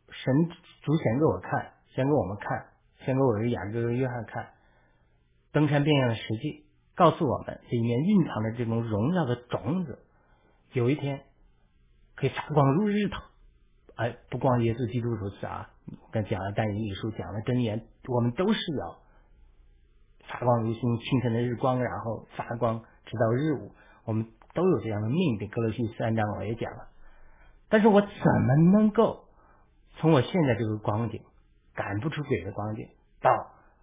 [0.09, 0.49] 神
[0.83, 2.69] 主显给我看，先给我们看，
[3.05, 4.55] 先给我的雅各、约翰看
[5.53, 6.65] 登山变相的实际，
[6.95, 9.99] 告诉我们里面蕴藏的这种荣耀的种子，
[10.73, 11.25] 有一天。
[12.17, 13.21] 可以发光如日头，
[13.97, 15.69] 哎，不光耶稣基督如此啊！
[16.13, 19.01] 刚讲了但以理书，讲了真言，我们都是要
[20.35, 23.71] 发光如星，清晨的日光，然后发光直到日午，
[24.05, 25.49] 我们都有这样的命定。
[25.49, 26.89] 格罗西三章我也讲了，
[27.69, 29.27] 但是我怎么能够
[29.99, 31.23] 从我现在这个光景
[31.77, 32.89] 赶不出鬼的光景，
[33.21, 33.31] 到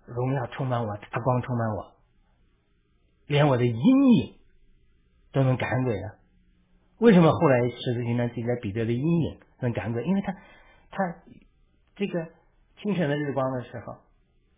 [0.06, 1.94] 荣耀充满我，大光充满我，
[3.28, 4.36] 连我的阴影
[5.32, 6.10] 都能赶鬼呢？
[6.98, 10.04] 为什么后来十字星上记载彼得的阴影能赶鬼？
[10.04, 10.34] 因为他
[10.92, 11.16] 他
[11.96, 12.28] 这个
[12.82, 13.96] 清晨的日光的时候，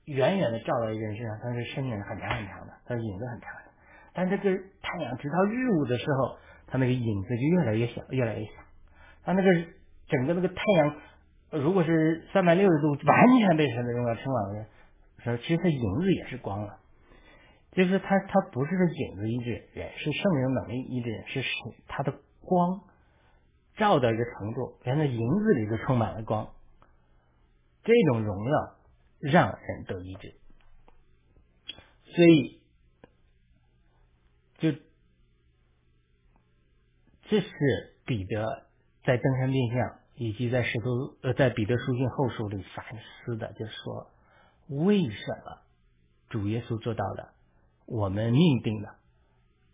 [0.06, 3.72] 远远的照到一个人身上，他是身影很长很长的，他的影子很长的。
[4.14, 4.44] 但这个
[4.82, 6.38] 太阳直到日午的时候，
[6.68, 8.52] 他那个影子就越来越小，越来越小。
[9.24, 9.50] 他那个
[10.08, 10.96] 整个那个太阳，
[11.52, 14.66] 如果是三百六十度完全被神的荣耀充满了，
[15.24, 16.80] 说其实他影子也是光了。
[17.72, 21.44] 就是他他不是说影子一致，人是圣灵能力一致，是
[21.88, 22.82] 他的光
[23.78, 26.50] 照到一个程度，连那影子里都充满了光。
[27.84, 28.76] 这种荣耀
[29.24, 30.36] 让人得医治，
[32.06, 32.60] 所以。
[34.60, 34.72] 就
[37.24, 37.50] 这是
[38.06, 38.66] 彼得
[39.04, 42.86] 在登山变相，以及在石头呃在彼得书信后书里反
[43.26, 44.10] 思的，就是说
[44.68, 45.58] 为什么
[46.30, 47.34] 主耶稣做到了，
[47.86, 48.96] 我们命定了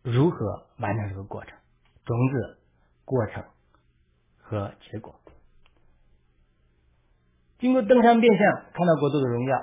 [0.01, 1.55] 如何完成这个过程，
[2.03, 2.57] 种子、
[3.05, 3.45] 过程
[4.39, 5.18] 和结果。
[7.59, 9.57] 经过登山变相，看到国度的荣耀，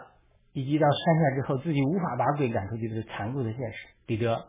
[0.52, 4.48] 以及到山下之后自己无法把鬼赶出去的残酷的现实，彼得。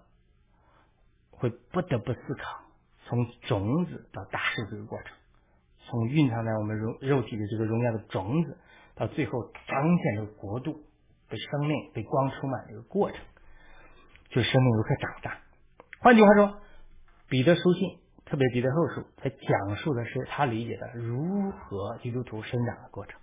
[1.39, 2.61] 会不得不思考，
[3.05, 5.15] 从种子到大树这个过程，
[5.85, 8.57] 从蕴藏在我们肉肉体的这个荣耀的种子，
[8.95, 10.81] 到最后彰显这个国度
[11.29, 13.19] 被生命被光充满这个过程，
[14.29, 15.37] 就生命如何长大。
[15.99, 16.59] 换句话说，
[17.29, 23.21] 彼得书信，特别彼得后书，他讲述的是他理解的如何基督徒生长的过程，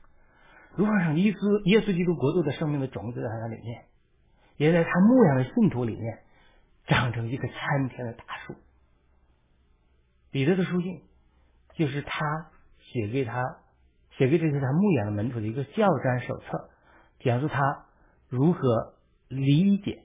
[0.77, 3.85] 如何让耶稣耶稣基督国度的生命的种子在他里面，
[4.57, 6.21] 也在他牧养的信徒里面。
[6.87, 8.57] 长成一棵参天的大树。
[10.31, 11.01] 彼得的书信
[11.77, 13.57] 就是他写给他
[14.19, 16.69] 写给这些他牧养的门徒的一个教战手册，
[17.21, 17.87] 讲述他
[18.29, 18.97] 如何
[19.29, 20.03] 理解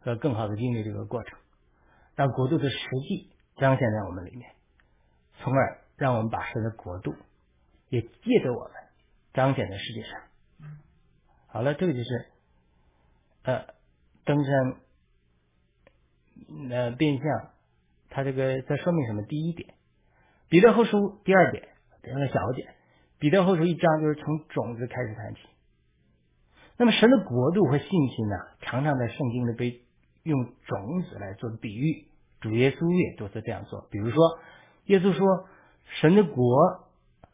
[0.00, 1.38] 和更好的经历这个过程，
[2.16, 2.76] 让国度的实
[3.08, 4.50] 际彰显在我们里面，
[5.38, 7.14] 从而让我们把神的国度
[7.88, 8.72] 也借着我们
[9.36, 10.20] 彰显在世界上。
[11.46, 12.26] 好了，这个就是
[13.44, 13.66] 呃
[14.24, 14.80] 登山。
[16.70, 17.50] 呃，变相，
[18.10, 19.22] 他这个在说明什么？
[19.22, 19.74] 第一点，
[20.48, 21.66] 彼得后书第二点，
[22.02, 22.74] 两个小点。
[23.18, 25.40] 彼得后书一章就是从种子开始谈起。
[26.76, 29.82] 那么神的国度和信心呢，常常在圣经里被
[30.24, 32.06] 用种子来做比喻。
[32.40, 33.88] 主耶稣也多次这样做。
[33.90, 34.38] 比如说，
[34.84, 35.48] 耶稣说
[36.00, 36.85] 神的国，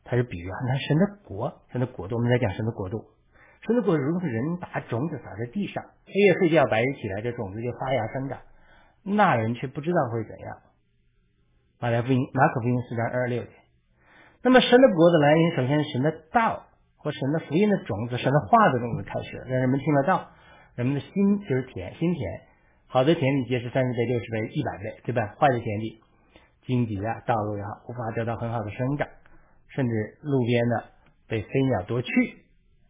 [0.04, 0.56] 它是比喻啊。
[0.66, 3.04] 那神的国，神的国度，我们在讲神的国度。
[3.66, 8.38] 神的国如同人把种子撒在地上，黑夜睡觉，白日起来，这种子就发芽生长。
[9.04, 10.58] 那人却不知道会怎样。
[11.78, 13.50] 马太福音、马可福音四章二十六节。
[14.42, 20.30] 那么神的国的来源，首先神的道或神的福音的种子，神的话的种子开始，让人们听得到，
[20.74, 22.40] 人们的心就是田，心田。
[22.88, 25.34] 好的田地结实三十倍、六十倍、一百倍，对吧？
[25.38, 26.00] 坏的田地，
[26.66, 29.08] 荆棘啊、道路也好，无法得到很好的生长，
[29.74, 30.84] 甚至路边的
[31.28, 32.10] 被飞鸟夺去。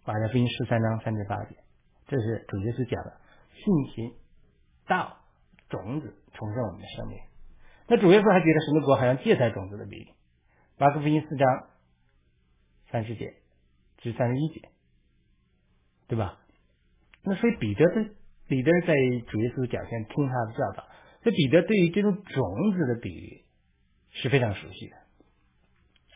[0.05, 1.57] 马太福音十三章三至八节，
[2.09, 3.17] 这是主耶稣讲的
[3.55, 4.15] 信心
[4.87, 5.19] 道。
[5.73, 7.19] 种子重生我们的生命。
[7.89, 10.09] 那主耶稣还觉得神的国好像芥菜种子的比喻。
[10.77, 11.49] 马可福音四章
[12.91, 13.37] 三十节
[13.97, 14.69] 至三十一节，
[16.09, 16.39] 对吧？
[17.23, 18.11] 那所以彼得的
[18.49, 18.95] 彼得在
[19.29, 20.85] 主耶稣脚前听他的教导，
[21.23, 23.45] 所以彼得对于这种种子的比喻
[24.11, 24.97] 是非常熟悉的。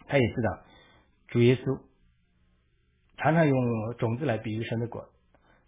[0.07, 0.59] 他也知道
[1.29, 1.81] 主耶稣
[3.17, 5.09] 常常用种子来比喻神的果，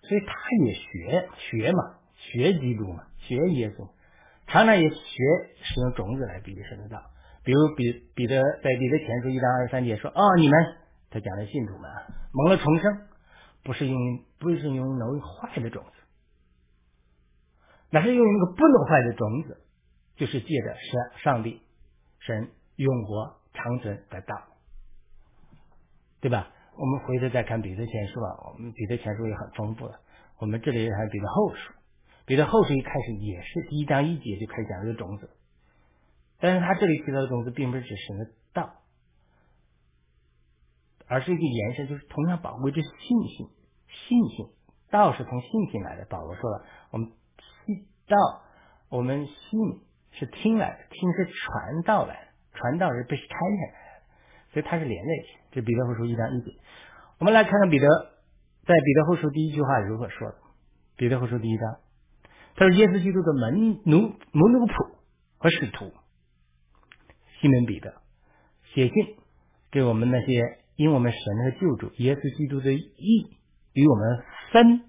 [0.02, 0.34] 所以他
[0.66, 1.94] 也学学嘛。
[2.20, 3.88] 学基督嘛，学耶稣，
[4.48, 4.96] 常常也学
[5.62, 7.00] 使用种子来比喻神的道。
[7.44, 10.58] 比如彼彼得在彼得前书一章二十三节说：“哦，你们，
[11.10, 11.88] 他讲的信徒们
[12.32, 13.06] 蒙了重生，
[13.62, 13.96] 不是用
[14.40, 15.92] 不是用能坏的种子，
[17.90, 19.62] 那是用那个不能坏的种子，
[20.16, 21.62] 就是借着神上帝
[22.18, 24.42] 神永活长存的道，
[26.20, 26.50] 对吧？
[26.76, 29.98] 我们回头再看彼得前书啊，我们彼得前书也很丰富的。
[30.38, 31.72] 我们这里还有彼得后书。”
[32.24, 35.30] 彼得后书一开始也是第一章一节就开始讲这个种子，
[36.38, 38.74] 但是他这里提到的种子并不是指神的道，
[41.06, 42.92] 而是一个延伸，就是同样宝贵的信
[43.28, 43.48] 心。
[43.88, 44.46] 信心
[44.90, 46.04] 道是从信心来的。
[46.04, 47.10] 保罗说了，我们
[47.64, 48.42] 信道，
[48.90, 49.58] 我们信
[50.12, 52.27] 是听来的，听是传道来的，
[52.58, 54.02] 传道人被拆下来，
[54.52, 55.38] 所以他是连在一起。
[55.52, 56.50] 这彼得后书一章一节，
[57.18, 57.86] 我们来看看彼得
[58.66, 60.36] 在彼得后书第一句话如何说的。
[60.96, 61.78] 彼得后书第一章。
[62.56, 64.90] 他是耶稣基督的门奴、门奴仆
[65.38, 65.92] 和使徒，
[67.40, 67.94] 西门彼得
[68.74, 69.16] 写信
[69.70, 73.36] 给我们那些因我们神的救主耶稣基督的义
[73.74, 74.80] 与我们分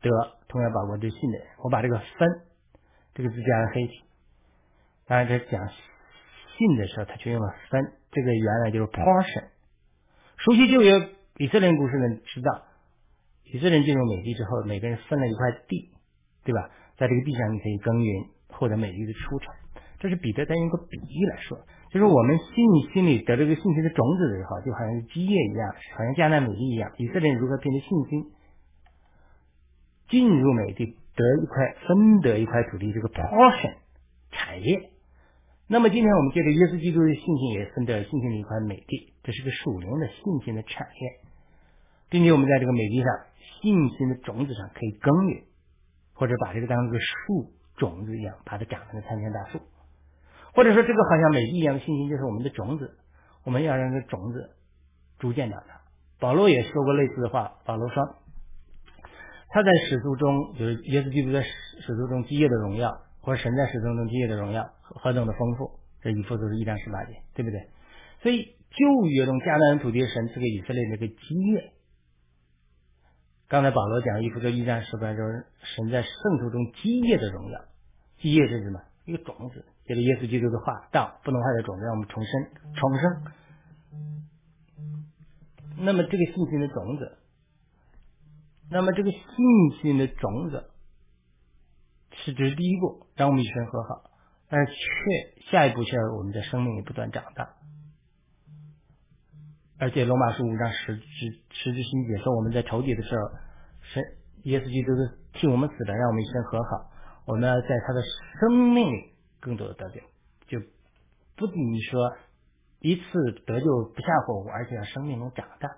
[0.00, 0.10] 得
[0.48, 1.46] 同样宝贵的信的人。
[1.62, 2.40] 我把这个分
[3.14, 4.02] 这个字加了黑体，
[5.06, 5.68] 当然，这讲
[6.58, 9.44] 进的时候，他却用了分，这个原来就是 portion。
[10.36, 12.62] 熟悉旧约以色列人故事呢，知道
[13.44, 15.90] 以色列人进入美地之后，每个人分了一块地，
[16.44, 16.70] 对吧？
[16.96, 19.54] 在这个地上你可以耕耘，获得美丽的出产。
[19.98, 21.58] 这是彼得在用个比喻来说，
[21.90, 26.92] 就是我们心里心里得这个信心的种子的时候，就好像是基业一样，好像迦南美地一样。
[26.98, 28.32] 以色列人如何凭着信心
[30.08, 30.84] 进入美地，
[31.16, 33.74] 得一块分得一块土地，这个 portion
[34.30, 34.90] 产业。
[35.68, 41.20] 那么今天我们借着耶稣基督的信心，也分得信心的一块美地，这是个属灵的信心的产业，
[42.08, 43.08] 并且我们在这个美地上
[43.60, 45.42] 信心的种子上可以耕耘，
[46.14, 49.60] 或者把这个当个树种子一样，把它长成参天大树。
[50.54, 52.96] 或者说，这个好像美丽一样的信心，就是我们的种子。
[53.44, 54.50] 我们要让这种子
[55.18, 55.82] 逐渐长大。
[56.18, 57.58] 保罗也说过类似的话。
[57.64, 58.02] 保罗说，
[59.50, 61.48] 他在使徒中，就是耶稣基督在使
[61.80, 65.80] 使徒中基业的荣耀，或神在使徒中基业的荣耀何等的丰富。
[66.00, 67.58] 这一幅都是一章十八节，对不对？
[68.22, 71.72] 所以旧约中迦南土地神赐给以色列那个基业。
[73.48, 75.18] 刚才保罗讲一幅就一章十八节，
[75.74, 77.58] 神在圣徒中基业的荣耀。
[78.18, 78.80] 基业是什么？
[79.06, 79.64] 一个种子。
[79.86, 82.32] 这个耶稣基督的话，道不能坏的种子，让我们重生，
[82.74, 83.32] 重生。
[85.78, 87.18] 那么这个信心的种子，
[88.70, 89.20] 那么这个信
[89.82, 90.70] 心的种子，
[92.26, 94.10] 是这是第一步，让我们与神和好。
[94.50, 97.54] 但是却下一步却我们的生命也不断长大。
[99.78, 101.02] 而且罗马书五章十十
[101.50, 103.30] 十之心解说，我们在仇敌的时候，
[103.80, 104.02] 神
[104.42, 106.90] 耶稣基督是替我们死的，让我们与神和好。
[107.26, 109.12] 我们要在他的生命里。
[109.38, 110.00] 更多的得救，
[110.48, 110.58] 就
[111.36, 112.16] 不仅说
[112.80, 113.02] 一次
[113.46, 115.68] 得救不下火，而且让生命能长大，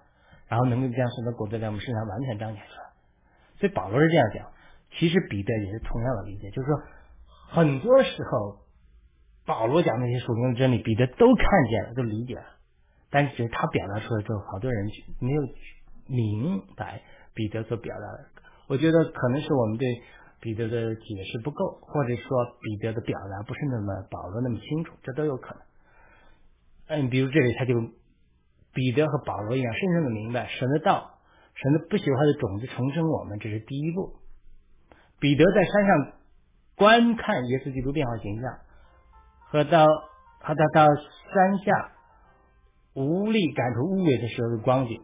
[0.46, 2.88] 然后能够将神的国度在我们身上完全彰显出来。
[3.60, 4.50] 所以保罗是这样讲，
[4.98, 6.82] 其实彼得也是同样的理解，就是说
[7.48, 8.58] 很多时候
[9.46, 12.44] 保罗讲那些属灵的真理，彼得都看见了，都理解了，
[13.10, 15.42] 但是他表达出来之后，好多人没有
[16.06, 17.02] 明白
[17.34, 18.28] 彼得所表达的。
[18.66, 19.86] 我觉得可能是我们对。
[20.40, 25.62] 彼得的解释不够，或者说彼得的表达不是那么保罗那么清楚，这都有可能。
[26.86, 27.74] 嗯，比如这里他就
[28.72, 31.18] 彼得和保罗一样，深深的明白神的道，
[31.56, 34.14] 神的不朽坏的种子重生我们，这是第一步。
[35.20, 36.12] 彼得在山上
[36.76, 38.58] 观看耶稣基督变化形象，
[39.50, 39.84] 和到
[40.40, 41.92] 和他到山下
[42.94, 45.02] 无力赶出污秽的时候的光景。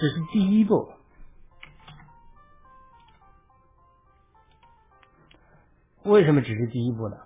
[0.00, 0.92] 这是第一步。
[6.04, 7.16] 为什么只是第一步呢？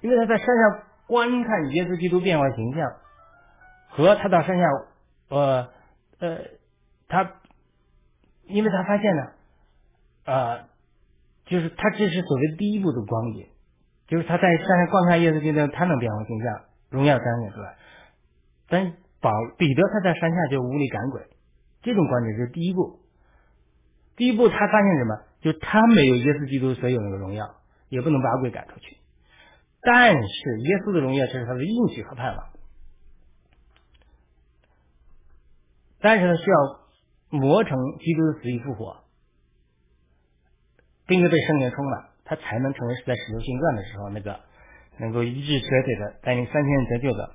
[0.00, 2.92] 因为他在山上观看耶稣基督变化形象，
[3.88, 4.64] 和他到山下，
[5.28, 5.68] 呃
[6.18, 6.38] 呃，
[7.08, 7.32] 他，
[8.44, 9.22] 因为他发现呢，
[10.24, 10.68] 啊，
[11.46, 13.46] 就是他这是所谓第一步的光景，
[14.06, 17.76] 就是他在山上观看耶稣基督，他能变化形象，荣耀彰显出来，
[18.68, 18.92] 但。
[19.24, 21.22] 保彼得他在山下就无力赶鬼，
[21.80, 23.00] 这种观点是第一步。
[24.16, 25.18] 第一步他发现什么？
[25.40, 27.54] 就他没有耶稣基督所有那个荣耀，
[27.88, 28.98] 也不能把鬼赶出去。
[29.84, 32.50] 但是耶稣的荣耀却是他的应许和盼望。
[36.00, 36.56] 但是呢，需要
[37.30, 39.04] 磨成基督的死与复活，
[41.06, 44.40] 并且被圣灵充满，他才能成为是在使徒行传的时候那个
[44.98, 47.34] 能够一致瘸腿的带领三千人得救的。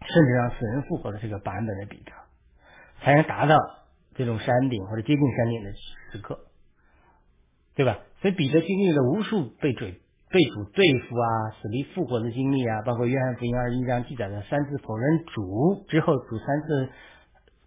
[0.00, 2.12] 甚至让死人复活的这个版本的彼得，
[3.02, 3.56] 才能达到
[4.14, 6.46] 这种山顶或者接近山顶的时刻，
[7.74, 7.98] 对吧？
[8.22, 10.00] 所以彼得经历了无数被追、
[10.30, 16.88] 被主对付啊、死里复活的经历啊，包括约翰福音二十一章记载的三次否认主之后，主三次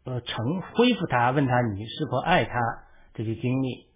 [0.05, 2.59] 呃成恢复他，问他你是否爱他
[3.13, 3.87] 这些经历，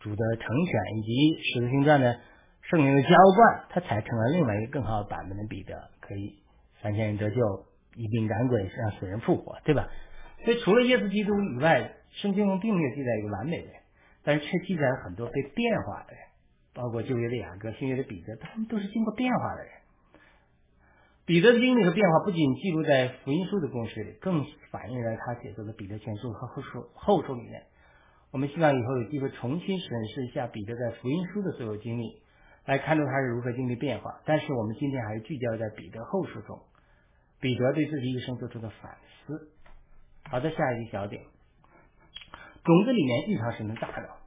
[0.00, 2.18] 主的成全以及使徒行传的
[2.62, 6.34] 圣灵的浇灌，他才成了另外一个更好的版本的彼得，可以
[6.82, 7.36] 三千人得救。
[7.96, 9.88] 一并赶鬼，让死人复活，对吧？
[10.44, 11.90] 所以除了耶稣基督以外，
[12.22, 13.74] 圣经中并没有记载一个完美的人，
[14.22, 16.22] 但是却记载了很多被变化的人，
[16.74, 19.72] 包括旧约的雅各、新约的彼得，他们都是经过变化的人。
[21.26, 27.62] 彼得的经历和变化不仅记录在福音书的公式里，更反映在他写作的彼得前书和后书后书里面。
[28.32, 32.22] 我们希望以后有机会重新审视一下彼得在福音书的所有经历，
[32.64, 34.20] 来看出他是如何经历变化。
[34.24, 36.60] 但是我们今天还是聚焦在彼得后书中。
[37.40, 38.96] 彼得对自己一生做出的反
[39.26, 39.50] 思。
[40.24, 41.22] 好的，下一个小点，
[42.62, 44.19] 种子里面异常是能大脑。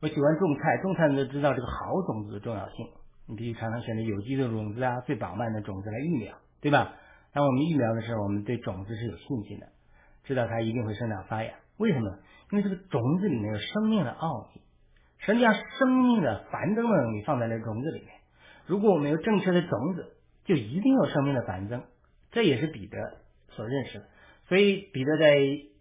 [0.00, 2.86] 我喜欢种菜，种菜都知道这个好种子的重要性。
[3.26, 6.94] 你必须常常选择有机的种子啊，最饱满的种子来育苗，对吧？
[7.32, 9.66] 当我们育苗的时候，我们对种子是有信心的。
[10.24, 11.52] 知道它一定会生长发芽。
[11.78, 12.18] 为什么？
[12.52, 14.62] 因为这个种子里面有生命的奥秘，
[15.18, 18.08] 神将生命的繁增的能力放在了种子里面。
[18.66, 20.12] 如果我们有正确的种子，
[20.44, 21.82] 就一定有生命的繁增。
[22.30, 22.96] 这也是彼得
[23.50, 24.04] 所认识的。
[24.48, 25.34] 所以彼得在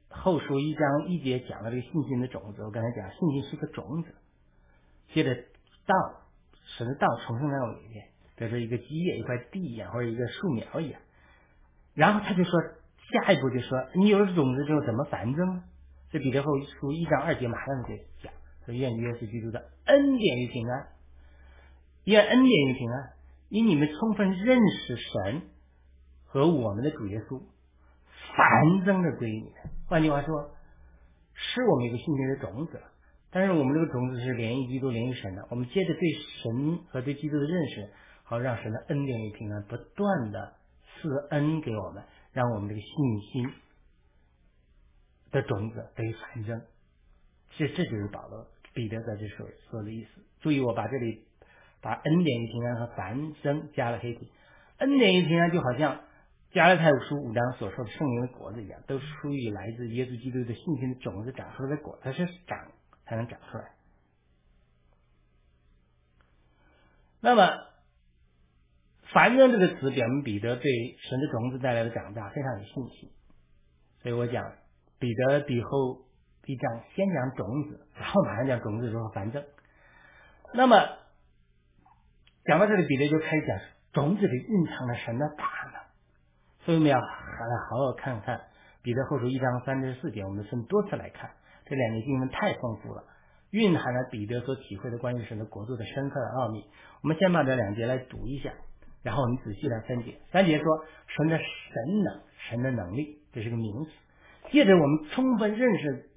[0.10, 2.64] 后书一章一节讲了这个信心的种子。
[2.64, 4.16] 我刚才讲，信心是个种子，
[5.14, 5.36] 接着
[5.86, 5.96] 道，
[6.78, 11.00] 神的道重生在我里面，比如说一个基业、一块地一样，或者一个树苗一样。
[11.94, 12.52] 然后他就说，
[13.12, 15.64] 下一步就说，你有了种子之后怎么繁增？
[16.10, 17.90] 这彼得后书一章二节马上就
[18.24, 18.32] 讲，
[18.66, 20.88] 说愿耶稣基督的恩典与平安，
[22.06, 23.14] 愿恩典与平安，
[23.50, 25.42] 因你们充分认识神
[26.26, 27.42] 和我们的主耶稣，
[28.36, 29.52] 繁增的归你。
[29.88, 30.52] 换句话说，
[31.34, 32.82] 是我们一个信心的种子，
[33.32, 35.48] 但是我们这个种子是连于基督、连于神的。
[35.50, 36.02] 我们接着对
[36.44, 37.90] 神和对基督的认识，
[38.24, 40.54] 好让神的恩典与平安不断的
[41.02, 43.50] 赐恩给我们，让我们这个信心。
[45.30, 46.62] 的种子得以繁生，
[47.58, 50.22] 这这就是保罗彼得在这说说的意思。
[50.40, 51.26] 注意，我把这里
[51.82, 54.32] 把恩典与平安和繁生加了黑体。
[54.78, 56.00] 恩典与平安就好像
[56.58, 62.72] 加勒泰书五章所说的圣灵的果子一样，都是属于来自耶稣基督的信心的种子长出来的果，它是长
[63.06, 63.72] 才能长出来。
[67.22, 67.48] 那么
[69.14, 70.72] 繁正这个词表明彼得对
[71.08, 73.12] 神的种子带来的长大非常有信心，
[74.02, 74.44] 所以我讲。
[75.00, 76.08] 彼得比后
[76.46, 79.46] 一章先讲种子，然后马上讲种子如何繁正。
[80.56, 80.76] 那么
[82.46, 83.60] 讲到这里，彼得就开始讲
[83.94, 85.57] 种子里蕴藏了神的大。
[86.68, 88.42] 所以我们要好好看看
[88.82, 91.32] 彼得后书一章三至四节，我们分多次来看
[91.66, 93.06] 这两节经文太丰富了，
[93.52, 96.66] 蕴含了彼得所体会的关于神的国度的深刻的奥秘。
[97.04, 98.52] 我们先把这两节来读一下，
[99.02, 100.20] 然后我们仔细来分解。
[100.34, 100.66] 三节说
[101.08, 103.92] 神的神能，神的能力，这是个名词。
[104.52, 106.10] 借着我们充分认识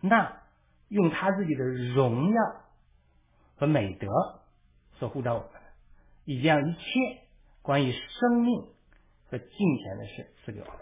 [0.00, 0.40] 那
[0.88, 2.42] 用他自己的荣耀
[3.56, 4.08] 和美德
[4.94, 5.60] 所护照我们的，
[6.24, 6.80] 以将一切
[7.60, 8.68] 关于生命
[9.30, 10.76] 和金钱的事赐给我们。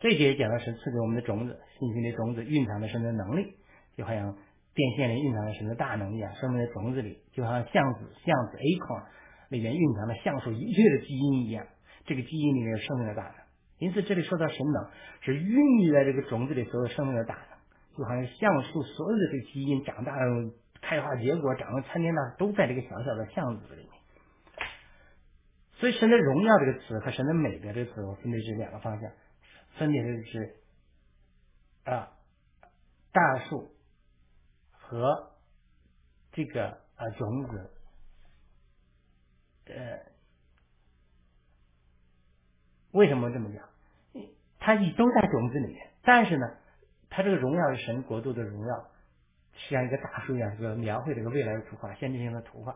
[0.00, 3.54] 这节讲的是赐给我们的种子，信心的种子蕴藏的神的能力，
[3.96, 4.36] 就好像
[4.74, 6.32] 电线里蕴藏的神的大能一样。
[6.36, 8.96] 生命的种子里，就好像橡子橡子 A 孔
[9.50, 11.66] 里面蕴藏的橡树一切的基因一样。
[12.06, 13.34] 这个基因里面有生命的大能。
[13.78, 14.90] 因此，这里说到神能，
[15.20, 20.14] 是孕育在这个种子里所有生命的大能，就好像橡树所有的这个基因长大、
[20.80, 23.88] 开花结果、长成参天大，都在这个小小的橡子里。
[25.78, 29.10] 所以，神的荣耀这个词和神的美德这个词，我分别是两个方向，
[29.78, 30.56] 分别是
[31.84, 32.12] 啊
[33.12, 33.70] 大树
[34.72, 35.32] 和
[36.32, 37.70] 这个啊种子，
[39.66, 40.08] 呃。
[42.90, 43.68] 为什么这么讲？
[44.58, 46.56] 它一都在种子里面，但是呢，
[47.10, 48.88] 它这个荣耀是神国度的荣耀，
[49.68, 52.74] 像一个大树一样，这个描绘这个未来的图画，先知性的图画。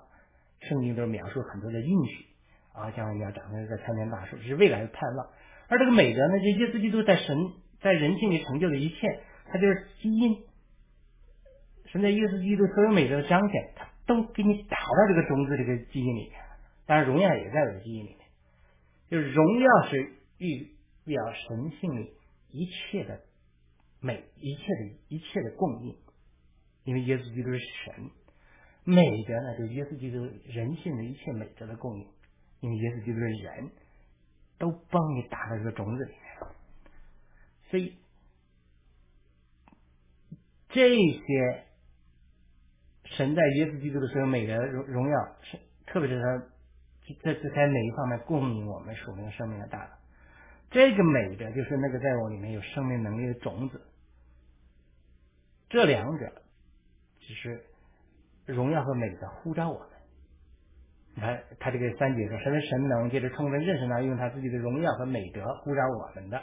[0.60, 2.26] 圣经都描述很多的应许
[2.72, 5.26] 啊，将来要长成一个参天大树，是未来的盼望。
[5.68, 7.36] 而这个美德呢，就耶稣基督在神
[7.80, 8.96] 在人性里成就的一切，
[9.46, 10.44] 它就是基因。
[11.86, 16.40] 神在耶稣基督所有美德的彰显，它都给你打到这个种子这个基因里面，
[16.86, 18.18] 当然荣耀也在这个基因里面。
[19.10, 20.70] 就是荣耀是预
[21.04, 22.14] 表神性里
[22.50, 23.20] 一切的
[24.00, 25.96] 美，一切的一切的供应，
[26.84, 28.10] 因为耶稣基督是神。
[28.84, 32.06] 美德呢，就是耶稣基督人性的一切美德的供应，
[32.62, 33.70] 因为耶稣基督的人，
[34.58, 36.22] 都帮你打到这个种子里面。
[37.68, 37.98] 所以
[40.70, 41.64] 这些
[43.04, 45.36] 神在耶稣基督的时候美的荣荣耀，
[45.86, 46.46] 特别是他。
[47.20, 49.98] 这是在哪一方面供应我们属灵生命的大？
[50.70, 53.82] 这个美的，就是那个在我里面有生命能力的种子。
[55.68, 56.32] 这两者
[57.18, 57.66] 只是
[58.46, 59.91] 荣耀和美的呼召我。
[61.14, 66.42] 你看，他这个三节说，神的神能借着充分认识他，用他自己的荣耀和美德呼召我们的，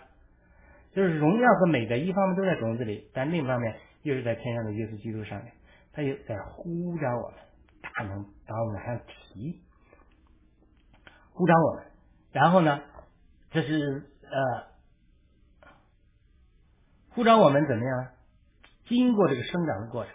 [0.93, 5.53] 就是荣耀和美德一方面都在种子里，但另一方面又是在天上的耶稣基督上面，
[5.91, 7.39] 他又在呼召我们，
[7.82, 9.61] 大能把我们往上提。
[11.34, 11.86] 呼召我们，
[12.32, 12.82] 然后呢？
[13.51, 15.70] 这是呃，
[17.09, 18.09] 呼召我们怎么样？
[18.86, 20.13] 经过这个生长的过程，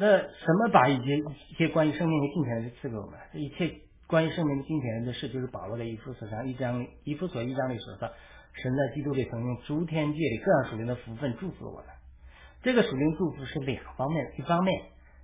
[0.00, 3.18] 那什么把一些一些关于生命的金钱的赐给我们？
[3.34, 3.70] 这一切
[4.06, 8.08] 关于生命的金钱的事，就是保罗的一夫所上一章一夫所一章里所说，
[8.54, 11.84] 神在基督里曾用诸天界里各样属灵的福分祝福我们。
[12.62, 14.72] 这个属灵祝福是两方面，一方面。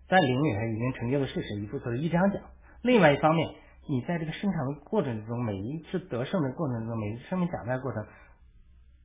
[0.08, 2.40] 在灵里头已经成就的事实，一副所一章讲；
[2.82, 3.48] 另外一方面，
[3.88, 8.06] 你在这个生产的过程之中，每一次得胜的过程中，每一次生命长大过程，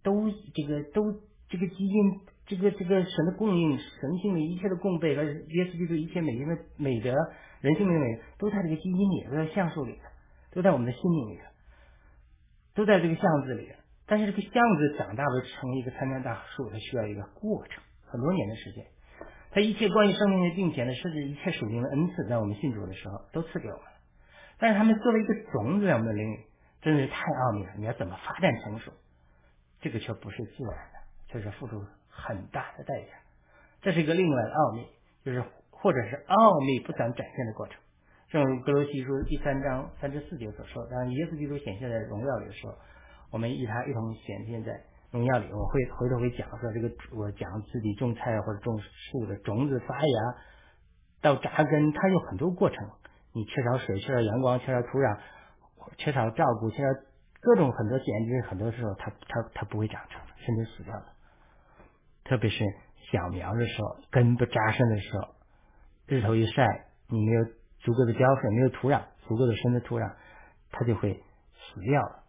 [0.03, 1.11] 都这个都
[1.49, 2.19] 这个基因，
[2.52, 7.16] 这个这个神的供应，神性的一切的供备和耶稣基督一切美的美德，
[7.62, 9.97] 人性的美，都在这个基因里，都在橡树里
[10.52, 11.39] 都在我们的心灵里
[12.76, 13.72] 都在这个橡子里。
[14.06, 18.86] 但是这个橡子长大为成一个参天大树，它需要一个过程，很多年的时间。
[19.52, 23.84] 它一切关于生命的并且呢，甚至一切属灵的恩赐，在我们信主的时候都赐给我们。
[24.60, 26.39] 但是他们作为一个种子在我们的灵里，
[26.82, 27.72] 真的是太奥秘了。
[27.78, 28.91] 你要怎么发展成熟，
[29.80, 30.99] 这个却不是自然的，
[31.30, 31.80] 却是付出
[32.12, 33.07] 很大的代价。
[33.82, 34.86] 这是一个另外的奥秘，
[35.26, 37.80] 就是或者是奥秘不想展现的过程。
[38.30, 42.76] 正如格罗西书第三章三至四节所说，当耶稣基督显现在荣耀里的时候，
[43.32, 44.72] 我们与他一同显现在。
[45.12, 50.20] 荣耀里，我会回头会讲说这个，我讲自己种菜或者种树的种子发芽
[51.22, 52.78] 到扎根，它有很多过程。
[53.34, 55.18] 你缺少水，缺少阳光，缺少土壤，
[55.97, 56.88] 缺少照顾，缺少
[57.41, 61.05] 各种很多简直很多时候，它它它不会长成，甚至死掉了。
[62.24, 62.63] 特别是
[63.11, 65.36] 小苗的时候，根不扎深的时候，
[66.07, 67.43] 日头一晒，你没有
[67.80, 70.13] 足够的浇水，没有土壤，足够的深的土壤，
[70.72, 72.24] 它就会死掉了。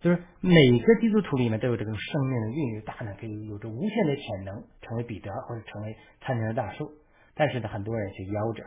[0.00, 6.92] 就是每个基督徒里面都有这种生命的孕育大能，可以有着无限的潜能，成为彼得或者成为参天的大树。
[7.34, 8.62] 但是呢，很多人却夭折，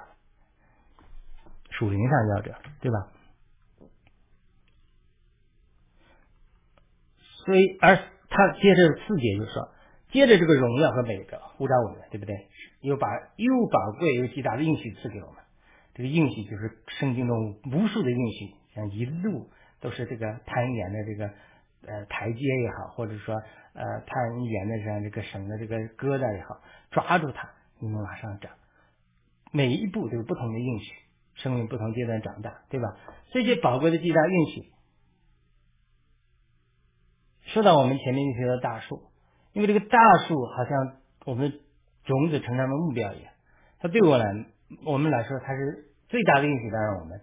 [1.70, 3.12] 属灵上夭折，对吧？
[7.46, 7.96] 所以，而
[8.30, 9.70] 他接着四节就说，
[10.12, 12.48] 接着这个荣耀和美德呼召我们，对不对？
[12.82, 15.44] 又把又宝贵又极大的应许赐给我们。
[15.94, 19.50] 这个应许就是圣经中无数的应许，像一路。
[19.82, 21.32] 都是这个攀岩的这个
[21.88, 23.34] 呃台阶也好，或者说
[23.72, 26.60] 呃攀岩的像这个绳的这个疙瘩也好，
[26.92, 27.50] 抓住它，
[27.80, 28.52] 你能往上涨。
[29.54, 30.94] 每一步都有不同的应许，
[31.36, 32.98] 生命不同阶段长大，对吧？
[33.32, 34.74] 这些宝贵的巨大运气，
[37.54, 39.04] 说到我们前面那些大树，
[39.54, 39.98] 因为这个大
[40.28, 41.52] 树好像我们
[42.06, 43.32] 种子成长的目标一样，
[43.80, 44.26] 它对我来
[44.86, 47.22] 我们来说，它是最大的应许，当然我们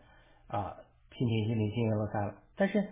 [0.49, 0.77] 啊，
[1.17, 2.35] 信天信地信耶路撒冷。
[2.57, 2.83] 但是，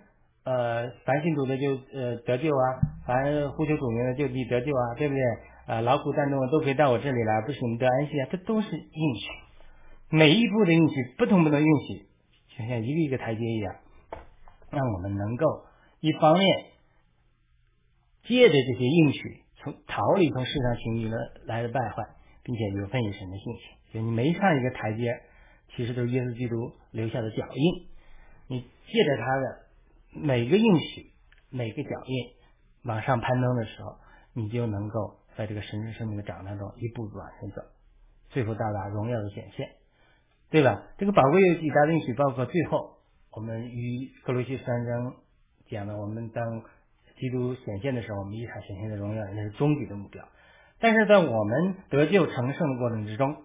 [0.44, 2.64] 呃，凡信主的就呃得救啊，
[3.06, 5.22] 凡呼求主名的就必得救啊，对不对？
[5.66, 9.28] 啊，劳苦担重的都可以到我这里来，不是你们得安息啊，这都是应许。
[10.10, 12.06] 每一步的运气，不同不同应许，
[12.50, 13.74] 就像一个一个台阶一样，
[14.70, 15.64] 让我们能够
[16.00, 16.44] 一方面
[18.24, 21.16] 借着这些应许，从逃离从世上情欲的
[21.46, 22.02] 来的败坏，
[22.42, 23.62] 并且有份于神的信心。
[23.92, 25.22] 就你每上一个台阶，
[25.76, 27.86] 其实都是耶稣基督留下的脚印。
[28.46, 29.58] 你借着他的
[30.12, 31.12] 每个应许、
[31.50, 32.32] 每个脚印
[32.82, 33.96] 往上攀登的时候，
[34.34, 37.62] 你就能够在这个神圣生命的长当中一步步往前走，
[38.30, 39.70] 最后到达荣耀的显现，
[40.50, 40.82] 对吧？
[40.98, 42.98] 这个宝贵有几大的应许，包括最后
[43.32, 45.14] 我们与格罗西三章
[45.68, 46.62] 讲的，我们当
[47.16, 50.26] 基督显现的时候，我们一场显现的荣耀，那是终极的目标。
[50.80, 53.36] 但是在我们得救成圣的过程之中，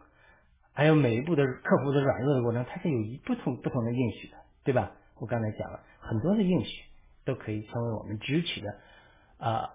[0.74, 4.38] 还有每一步的克服的软弱的过程，它是有一不同不同的应许的。
[4.61, 4.91] 对吧？
[5.17, 6.84] 我刚才讲了很多的应许，
[7.26, 8.70] 都可以成为我们支取的
[9.38, 9.74] 啊，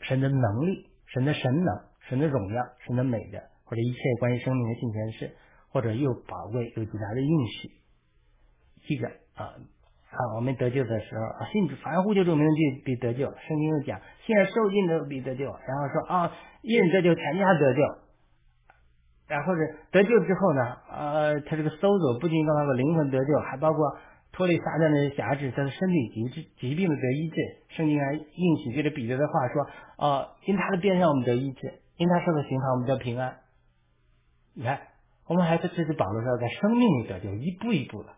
[0.00, 5.36] 神的能力、神的神能、神的荣耀、神的美的，或者一切关于生命的信前事，
[5.70, 7.70] 或者又宝贵又极大的应许。
[8.88, 9.54] 一个啊
[10.16, 13.26] 啊，我们得救的时候啊，信凡呼救主名就必得救。
[13.26, 15.44] 圣经又讲，现在受尽都必得救。
[15.44, 17.80] 然后说啊，一人得救，全家得救。
[19.28, 23.98] 然后是得救之后呢，呃，他这个搜索不仅让他的灵魂得救，还包括
[24.32, 27.36] 脱离撒旦的辖制，他的身体疾疾病的得医治。
[27.76, 29.66] 圣经还应许，接着彼得的话说，
[29.98, 33.36] 哦，因他的鞭伤我们得医治，因他受的刑罚我们得平安。
[34.54, 34.80] 你看，
[35.26, 38.10] 我们还是这是保罗说在生命里得救，一步一步的。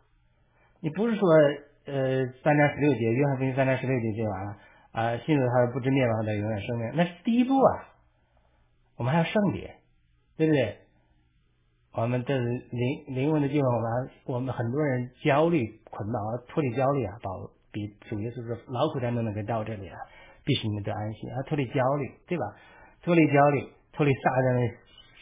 [0.81, 1.29] 你不是说，
[1.89, 4.57] 呃，三章十六节，约翰福音三章十六节就完了
[4.93, 7.89] 啊，信主他不知灭亡的永远生命，那是第一步啊。
[8.99, 9.77] 我们还要圣洁，
[10.37, 10.77] 对不对？
[11.95, 19.97] 我们这是灵灵魂的地方，我们我们很多人焦虑捆绑脱离焦虑啊，保比主耶稣说劳苦担重的可以到这里啊，
[20.45, 22.45] 必须你们得安息啊，脱离焦虑，对吧？
[23.03, 24.75] 脱离焦虑，脱离撒旦的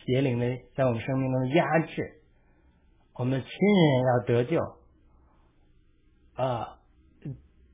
[0.04, 2.12] 邪灵的在我们生命中的压制，
[3.14, 4.60] 我们亲人要得救
[6.37, 6.78] 啊，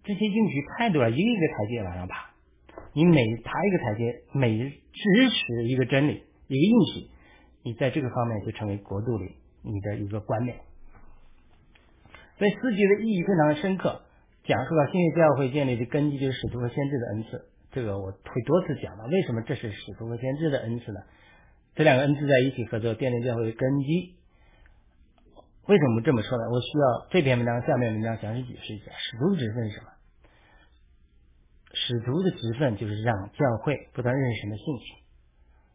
[0.04, 2.30] 这些应许太多了，一个一个台阶往上爬，
[2.94, 7.10] 你每爬一个台阶，每支持一个真理，一个应许。
[7.64, 10.56] 你在这个方面就成为国度里你的一个观念，
[12.36, 14.02] 所以四句的意义非常的深刻，
[14.42, 17.44] 讲述了新约教会建立的根基就是使徒和先知的恩赐。
[17.70, 21.00] 这个我会多次讲到，为什么这是使徒和先知的恩赐呢？
[21.74, 24.16] 这两个恩赐在一起合作，奠定教会的根基。
[25.66, 26.50] 为什么这么说呢？
[26.50, 28.90] 我需要这篇文章、下面文章详细解释一下。
[28.98, 29.92] 使徒的职分是什么？
[31.74, 34.86] 使徒的职分就是让教会不断认识神的性情。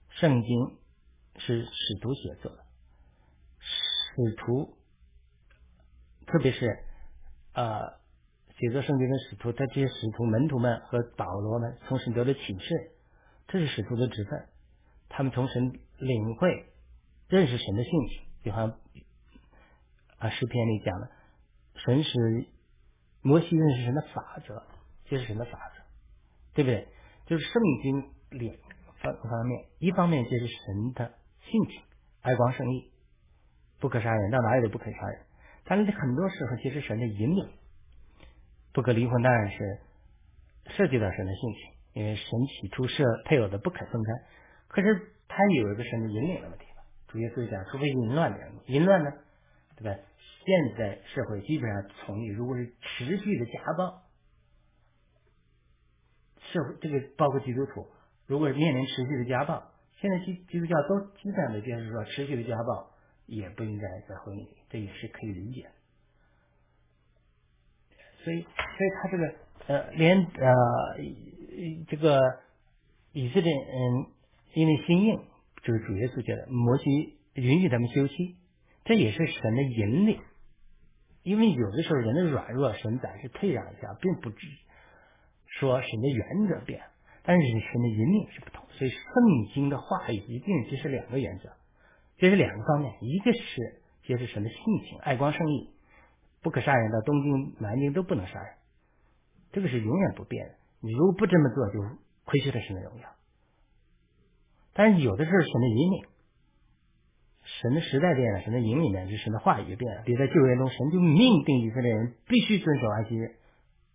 [0.10, 0.78] 圣经
[1.38, 2.60] 是使徒写作的，
[3.60, 4.78] 使徒，
[6.26, 6.80] 特别是
[7.54, 7.94] 呃
[8.60, 12.92] 写作圣经的使徒，他这些使徒门徒们和保罗们从神得的启示，
[13.48, 14.48] 这是使徒的职分。
[15.10, 16.66] 他们从神领会、
[17.30, 18.78] 认识神的性情，比方
[20.20, 21.09] 啊诗篇里讲的，
[21.76, 22.47] 神是
[23.22, 24.63] 摩西认识神的法则，
[25.05, 25.84] 这是神的法则，
[26.53, 26.88] 对不对？
[27.26, 28.55] 就是圣经两
[29.01, 31.82] 方方面，一方面就是神的性情，
[32.22, 32.91] 爱光圣义，
[33.80, 35.22] 不可杀人，到哪里都不可杀人。
[35.65, 37.49] 但是很多时候，其实神的引领，
[38.74, 39.80] 不可离婚当然是
[40.78, 44.11] 涉及到神的性情，因为神起初设配偶的不可分开。
[44.70, 46.84] 可是他有一个神的引领的问题吧。
[47.07, 49.11] 主耶稣讲，除非淫乱的人，淫乱呢，
[49.76, 49.99] 对吧？
[50.48, 54.02] 现在社会基本上从如果是持续的家暴，
[56.39, 57.86] 社会这个包括基督徒，
[58.28, 59.70] 如果是面临持续的家暴，
[60.00, 62.91] 现在基基督教都基本上就是说，持续的家暴
[63.26, 65.70] 也不应该在婚姻里，这也是可以理解。
[68.24, 69.36] 所以，所以他这个
[69.68, 70.56] 呃，连呃
[71.89, 72.39] 这个
[73.12, 74.14] 以色列嗯。
[74.54, 75.20] 因为心硬，
[75.62, 78.38] 就是主耶稣觉得摩西允许他们休妻，
[78.86, 80.20] 这也是神的引领。
[81.28, 84.47] 因为有的时候人的软弱，神暂时退让一下，并不指
[85.59, 86.82] 说神的原则变，
[87.21, 88.63] 但是神的引领是不同。
[88.69, 91.49] 所以圣经的话语一定这是两个原则，
[92.17, 94.57] 这是两个方面，一个是揭示神的性
[94.88, 95.69] 情，爱光圣义，
[96.41, 98.53] 不可杀人，到东京南京都不能杀人，
[99.51, 100.53] 这个是永远不变的。
[100.80, 101.82] 你如果不这么做，就
[102.23, 103.09] 亏缺了神的荣耀。
[104.73, 106.05] 但是有的时候神的引领，
[107.62, 110.03] 神的时代变了，神的引领呢，就神的话语变了。
[110.05, 113.36] 比如在旧约中，神就命定以色列人必须遵守安息日，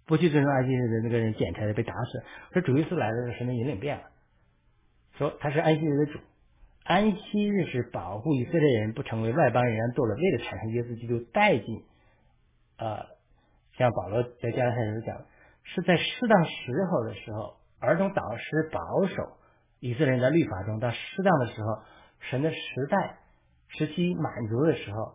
[0.06, 2.22] 不去遵守安息日的那个人检查的被打死。
[2.52, 4.04] 这主耶稣来的时候，神的引领变了，
[5.16, 6.18] 说他是安息日的主，
[6.84, 11.84] 安息日是保护以色列人不成为外邦人堕落，为了产生耶稣基督带进。
[12.78, 13.06] 呃，
[13.78, 15.24] 像保罗在加拉太书讲，
[15.62, 19.38] 是在适当时候的时候，儿童导师保守。
[19.78, 21.82] 以色列人在律法中，到适当的时候，
[22.30, 22.58] 神的时
[22.90, 23.18] 代
[23.78, 25.14] 时期满足的时候，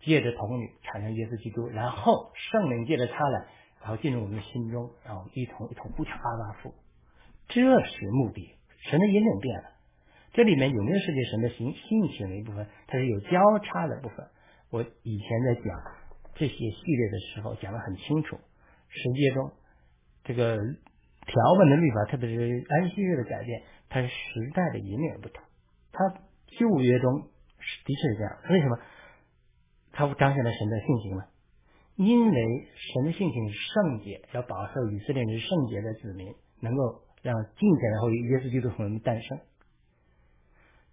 [0.00, 3.46] 借着童女产生耶稣基督，然后圣灵借着他来，
[3.80, 6.74] 然后进入我们的心中，然后一同一同呼叫阿巴父，
[7.48, 8.56] 这是目的。
[8.90, 9.64] 神的引领变了，
[10.32, 12.66] 这里面有没有涉及神的性性情的一部分？
[12.88, 14.26] 它是有交叉的部分。
[14.70, 15.64] 我以前在讲
[16.34, 18.36] 这些系列的时候讲的很清楚，
[18.88, 19.52] 实际中
[20.24, 23.62] 这个条文的律法，特别是安息日的改变。
[23.88, 25.44] 它是时代的引领不同，
[25.92, 26.14] 它
[26.58, 27.28] 旧约中
[27.84, 28.38] 的确是这样。
[28.50, 28.78] 为什么？
[29.92, 31.24] 它彰显了神的性情呢？
[31.96, 39.38] 因为神的性情是圣洁，要保守以色列人圣洁的子民，能够让近前然后耶稣基督从我们诞生。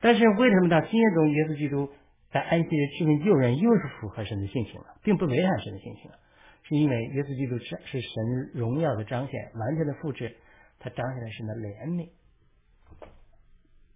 [0.01, 1.89] 但是为什么到新约中耶稣基督
[2.31, 6.19] 在安息日去命救人，又是符合神的性情了，并不违反神的性情了？
[6.63, 10.35] 是因为耶稣基督是是神荣耀的彰显，完全的复制，
[10.79, 12.09] 它彰显了神的怜悯。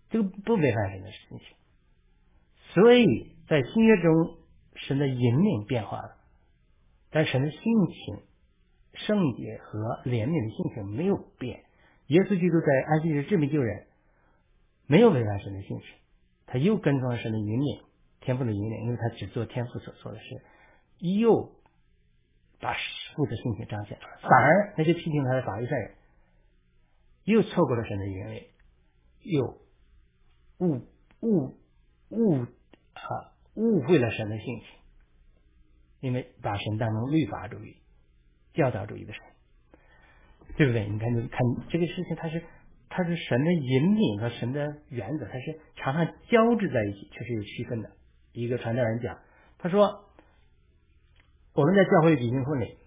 [0.10, 1.58] 这个不违反神的性情，
[2.74, 4.38] 所以在新约中，
[4.76, 6.18] 神的引领变化了，
[7.12, 8.24] 但神的性情、
[8.94, 11.64] 圣洁和怜悯的性情没有变。
[12.08, 13.86] 耶稣基督在安息日治病救人，
[14.88, 15.88] 没有违反神的性情，
[16.48, 17.82] 他又跟从了神的引领、
[18.22, 20.42] 天赋的引领，因为他只做天赋所做的事，
[20.98, 21.52] 又
[22.60, 22.76] 把
[23.16, 24.18] 父的性情彰显出来。
[24.22, 25.92] 反而那些批评他的法利赛人，
[27.26, 28.44] 又错过了神的引领，
[29.22, 29.60] 又。
[30.60, 30.82] 误
[31.22, 31.58] 误
[32.10, 32.46] 误
[33.10, 33.34] 啊！
[33.56, 34.68] 误会了神的性情，
[35.99, 37.78] 因为把神当成律法主义、
[38.54, 39.22] 教导主义的神，
[40.58, 40.88] 对不对？
[40.89, 41.39] 你看，你看
[41.70, 42.43] 这个事情，它是
[42.89, 47.91] 它是神的引领和神的原则，它是常常交织在一起，确实有区分的。
[48.32, 49.20] 一个传道人讲，
[49.60, 50.06] 他说
[51.54, 52.78] ：“我们在教会举行婚礼，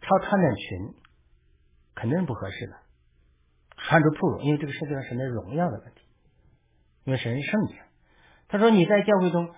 [0.00, 0.94] 超穿短裙
[1.96, 2.76] 肯定是不合适的，
[3.76, 6.02] 穿着暴露，因为这个涉及到神的荣耀的问题。”
[7.04, 7.74] 因为神是圣洁，
[8.48, 9.50] 他说你在教会中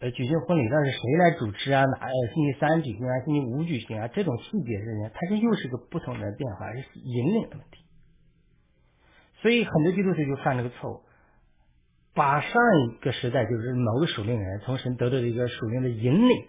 [0.00, 1.84] 呃举行婚礼，那是谁来主持啊？
[1.84, 3.20] 哪星期三举行啊？
[3.24, 4.08] 星期五举行啊？
[4.08, 7.84] 这种细节事情，他这又是个不同的变化，是引领的问题。
[9.42, 11.02] 所以很多基督徒就犯了个错误，
[12.14, 12.50] 把上
[12.88, 16.46] 一个时代就是某个属灵人从神得到的一个属灵的引领，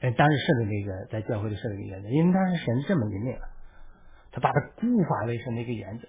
[0.00, 3.48] 呃，当时设的那个在教会里设的原则，因为当时神这么引领了，
[4.32, 6.08] 他把它固化为神的一个原则，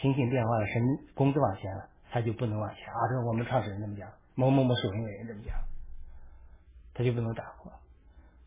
[0.00, 0.82] 情形变化了，神
[1.14, 1.88] 工资往前了。
[2.10, 3.00] 他就不能往前啊！
[3.08, 5.54] 这是我们创始人这么讲，某某某属灵的人这么讲，
[6.94, 7.72] 他就不能打破。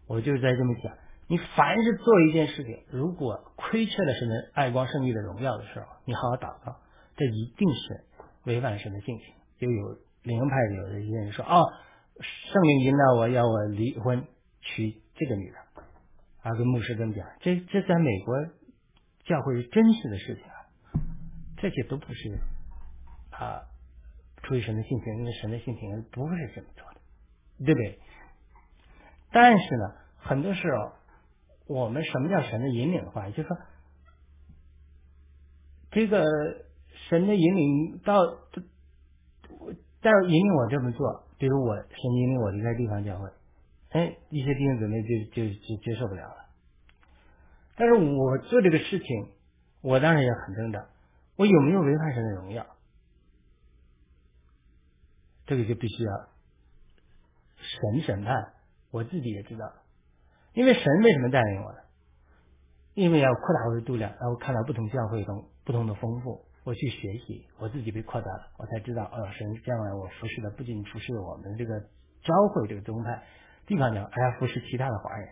[0.08, 0.94] 我就是在这么讲，
[1.28, 6.80] 你凡是做一件事情，如果亏缺了神的爱光圣义的荣耀的时候，你好好祷告，
[7.16, 8.06] 这一定是
[8.46, 9.34] 违反神的性情。
[9.60, 11.72] 就有灵派有的一些人说，哦，
[12.52, 14.26] 圣灵引导我要我离婚
[14.62, 15.58] 娶这个女的，
[16.42, 18.36] 啊，跟牧师这么讲，这这在美国
[19.26, 20.56] 教会是真实的事情啊，
[21.58, 22.40] 这些都不是
[23.40, 23.64] 啊
[24.44, 27.02] 出于神的性情，因为神的性情不会是这么做的，
[27.66, 28.00] 对不对？
[29.32, 30.92] 但是呢，很多时候
[31.68, 33.58] 我们什么叫神的引领的话，就是说
[35.92, 36.24] 这个
[37.10, 38.26] 神的引领到，
[40.02, 43.30] 到引领我这么做，比如我神引领我离开地方教会，
[43.90, 46.46] 哎，一些弟兄姊妹就就就接受不了了。
[47.76, 49.30] 但是我做这个事情，
[49.82, 50.86] 我当然也很挣扎，
[51.38, 52.66] 我有没有违反神的荣耀？
[55.50, 56.12] 这个就必须要
[57.58, 58.54] 神审判。
[58.92, 59.66] 我自己也知道，
[60.54, 61.80] 因为神为什么带领我呢？
[62.94, 71.80] 因为要扩大我的度量，然后看到不同教会中不同的丰富，我去学习，我自己被扩大了，我才知道，哦，神将来我服侍的不仅服侍我们这个
[72.24, 73.24] 教会这个宗派
[73.66, 75.30] 地方讲，还要服侍其他的华人。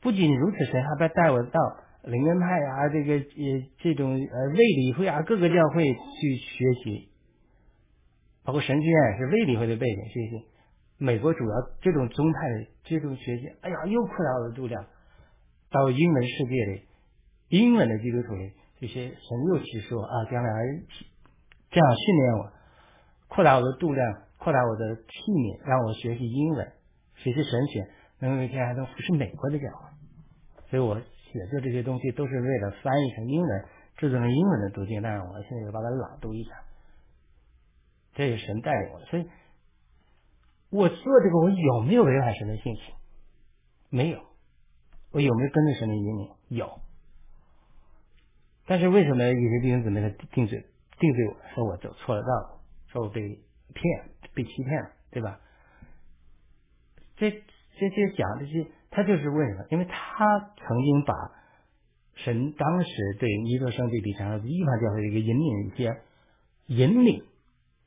[0.00, 1.60] 不仅如此，神还带带我到
[2.04, 7.09] 灵恩派啊，这个呃这种呃卫理会啊，各个教会去学习，
[8.50, 10.44] 包括神学院是卫理会的背景学习。
[10.98, 14.86] 美国主要这种宗派的这种学习，哎呀，又扩大我的度量，
[15.70, 16.82] 到英文世界里，
[17.46, 20.50] 英文的基督徒里，这些神又去说啊，将来
[21.70, 22.52] 这样训练我，
[23.28, 26.72] 扩大我的度量，扩大我的器皿，让我学习英文，
[27.22, 27.86] 学习神学，
[28.18, 29.86] 能有一天还能服侍美国的教会。
[30.70, 33.64] 所以我写作这些东西都是为了翻译成英文，
[33.96, 36.50] 制作成英文的读经，但是我现在就把它朗读一下，
[38.20, 39.26] 这是神带领我的，所以。
[40.68, 42.94] 我做这个，我有没有违反神的性情？
[43.88, 44.20] 没有。
[45.10, 46.30] 我有没有跟着神的引领？
[46.48, 46.80] 有。
[48.66, 50.64] 但是为什么有些弟兄姊妹他定罪
[51.00, 53.40] 定罪我说我走错了道，说我被骗
[54.32, 55.40] 被欺骗了，对吧？
[57.16, 59.64] 这这些讲这些，他就是为什么？
[59.70, 61.14] 因为他曾经把
[62.14, 66.00] 神当时对尼罗圣地比强的地方教会的一个引领一些
[66.66, 67.24] 引领，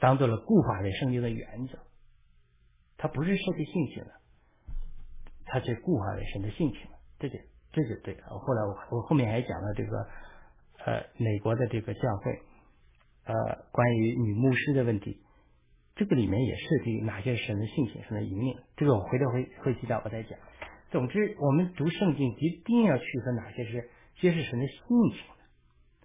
[0.03, 1.79] 当做了固化的圣经的原则。
[2.97, 4.11] 它不是设计性情的，
[5.45, 6.81] 它是固化的神的性情，
[7.19, 7.39] 这就
[7.71, 8.27] 这就对了。
[8.27, 9.97] 后来我我后面还讲了这个
[10.85, 12.41] 呃美国的这个教会
[13.23, 13.33] 呃
[13.71, 15.21] 关于女牧师的问题，
[15.95, 20.37] 这个里面也涉及哪些神的性情、神的引领，这个我回头会会提到我再讲。
[20.91, 23.89] 总之，我们读圣经一定要区分哪些是
[24.19, 24.77] 揭示神的性
[25.13, 25.43] 情的，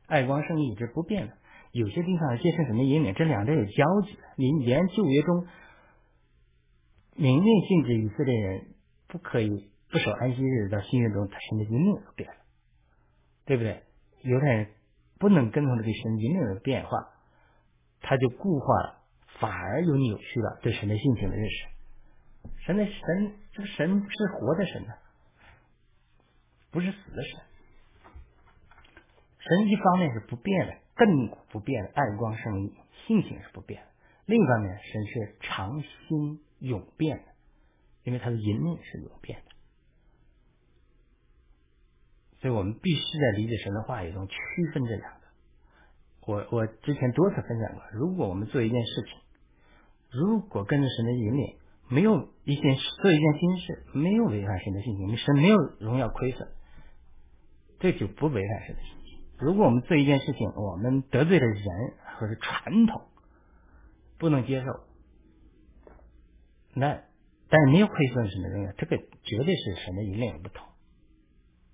[0.06, 1.36] 爱光圣义是不变的，
[1.78, 4.22] 有些地方揭示神的引领，这两者有交集的。
[4.36, 5.46] 你连旧约中。
[7.20, 8.66] 明令禁止以色列人
[9.08, 9.48] 不可以
[9.90, 12.36] 不守安息日，到新约中他神的引领都变了，
[13.44, 13.82] 对不对？
[14.22, 14.68] 犹太人
[15.18, 17.10] 不能跟从这个神引领的变化，
[18.00, 19.02] 他就固化了，
[19.40, 21.66] 反而又扭曲了对神的性情的认识。
[22.64, 24.94] 神的神，这个神是活的神呢，
[26.70, 27.40] 不是死的神。
[29.40, 30.74] 神一方面是不变的，
[31.06, 32.74] 亘古不变的爱光圣义，
[33.06, 33.88] 性情是不变的；
[34.26, 36.40] 另一方面，神是长心。
[36.60, 37.24] 永变的，
[38.02, 39.44] 因为它的引领是永变的，
[42.40, 44.34] 所以我们必须在理解神的话语中区
[44.74, 45.20] 分这两个。
[46.26, 49.20] 我我之前多次分享过，如果我们做一件事情，
[50.10, 51.56] 如果跟着神的引领，
[51.88, 56.48] 没有一件做一件新事，没有违反神的性情，神没有荣耀亏损，
[57.78, 58.97] 这就不违反神的性。
[59.38, 61.64] 如果我们做一件事情，我们得罪了人
[62.18, 63.02] 或者传统，
[64.18, 64.66] 不能接受。
[66.74, 67.02] 那，
[67.48, 70.66] 但是没有亏损什么荣耀，这个绝对是神的引领不同。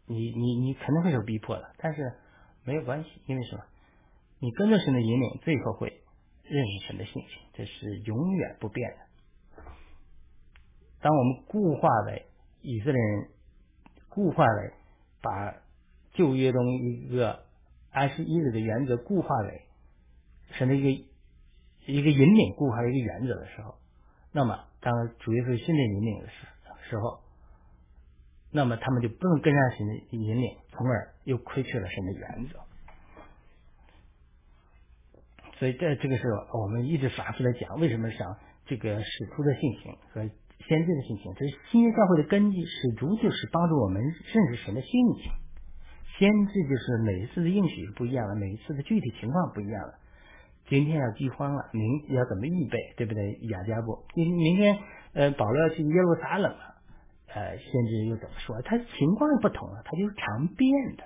[0.06, 2.12] 你你你肯定会有逼迫的，但是
[2.64, 3.64] 没有关系，因为什么？
[4.40, 6.02] 你跟着神的引领，最后会
[6.42, 9.64] 认识神的信心，这是永远不变的。
[11.00, 12.26] 当我们固化为
[12.60, 13.30] 以色列人，
[14.10, 14.72] 固化为
[15.22, 15.54] 把
[16.12, 17.43] 旧约中一个
[17.94, 19.62] 安息日的原则固化为
[20.52, 20.90] 神的一个
[21.86, 23.76] 一个引领，固化的一个原则的时候，
[24.30, 24.66] 那么。
[24.84, 26.46] 当主耶稣训练引领的时
[26.90, 27.20] 时候，
[28.52, 32.60] 那么他们就不能跟上神的引领，从而又亏缺了神的原则。
[35.58, 38.36] 所以在这个时候，我们一直反复的讲，为什么讲
[38.66, 40.20] 这个使徒的性情和
[40.68, 41.32] 先知的性情？
[41.34, 42.62] 这是新约教会的根基。
[42.62, 45.32] 使徒就是帮助我们认识神的性情，
[46.18, 49.94] 先知就是每一次的应许是不一样的，每一次的具体情况不一样的。
[50.68, 53.38] 今天要饥荒了，明要怎么预备，对不对？
[53.50, 54.78] 雅加布，明明天
[55.12, 56.76] 呃保罗要去耶路撒冷了，
[57.34, 58.62] 呃，先知又怎么说？
[58.62, 61.04] 他情况不同了，他就是常变的。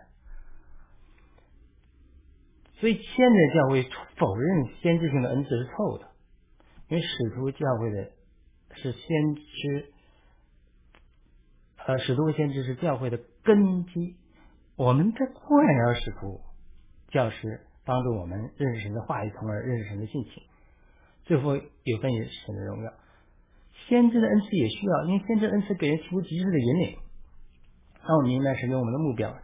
[2.75, 6.07] 所以现在教会否认先知性的恩赐是错误的，
[6.89, 8.11] 因为使徒教会的
[8.77, 9.93] 是先知，
[11.87, 14.17] 呃，使徒和先知是教会的根基。
[14.79, 16.41] 我们在固然要使徒、
[17.09, 20.43] 教师帮助我们认识神的话语，从而认识神的性情，
[21.25, 22.93] 最后有份于神的荣耀。
[23.89, 26.99] 先知的恩赐也需要，因为先知恩赐给人提出极致的引领，
[28.07, 29.37] 让我们明白神给我们的目标，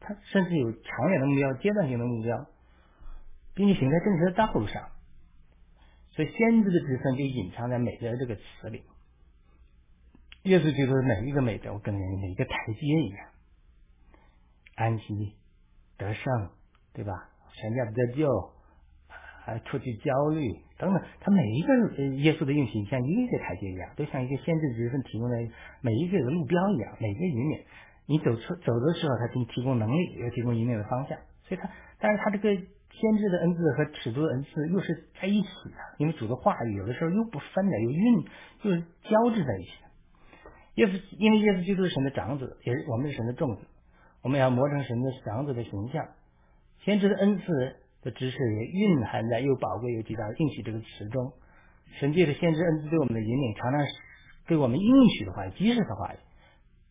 [0.00, 2.46] 他甚至有长远的目标、阶段性的目标。
[3.52, 4.88] 并且行在正确的道路上，
[6.12, 8.84] 所以先知的职分就隐藏在美德这个词里。
[10.44, 13.28] 耶稣基督每一个美德，我跟人每一个台阶一样，
[14.80, 15.34] 安息、
[15.98, 16.48] 得胜，
[16.94, 17.12] 对吧？
[17.52, 18.26] 全家得救，
[19.44, 21.74] 啊，出去焦虑等等，他每一个
[22.16, 25.36] 耶稣的运行像一个台阶一样，都像一个先知职分提供的
[25.82, 27.60] 每一个的路标一样，每个引领
[28.06, 31.18] 你走出走的时候，他给你提供能力，也提供引领的方向。
[31.44, 32.62] 所以他，但是他这个。
[32.92, 38.24] 先知的恩赐和尺度的恩赐又是在一起的，因为主的话语有的时候又不分的，又运
[38.62, 39.70] 就是交织在一起。
[40.74, 43.62] 耶稣因为耶稣基督是神的长子，也是我们是神的众子，
[44.22, 46.08] 我们要磨成神的长子的形象。
[46.84, 51.32] 先知的恩赐的知识也蕴含在又宝贵又极大的应许这个词中。
[51.98, 53.80] 神借着先知恩赐对我们的引领，常常
[54.46, 56.18] 对我们应许的话语、即时的话语。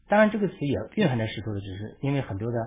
[0.07, 2.57] 当然，这个词也蕴含在使徒的知识，因为很多的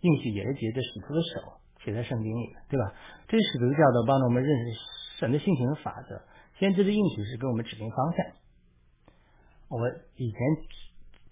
[0.00, 1.60] 应许也是借着使徒的手。
[1.82, 2.92] 写在圣经里的，对吧？
[3.26, 4.78] 这使徒教导帮助我们认识
[5.18, 6.20] 神的性情和法则。
[6.58, 8.26] 先知的应许是给我们指明方向。
[9.70, 10.38] 我以前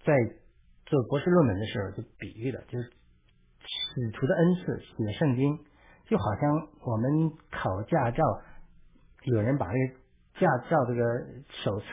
[0.03, 0.13] 在
[0.89, 2.89] 做博士论文的时候就比喻了，就是
[3.61, 5.59] 使徒的恩赐写圣经，
[6.07, 8.23] 就好像我们考驾照，
[9.23, 9.93] 有人把这个
[10.39, 11.03] 驾照这个
[11.63, 11.85] 手册，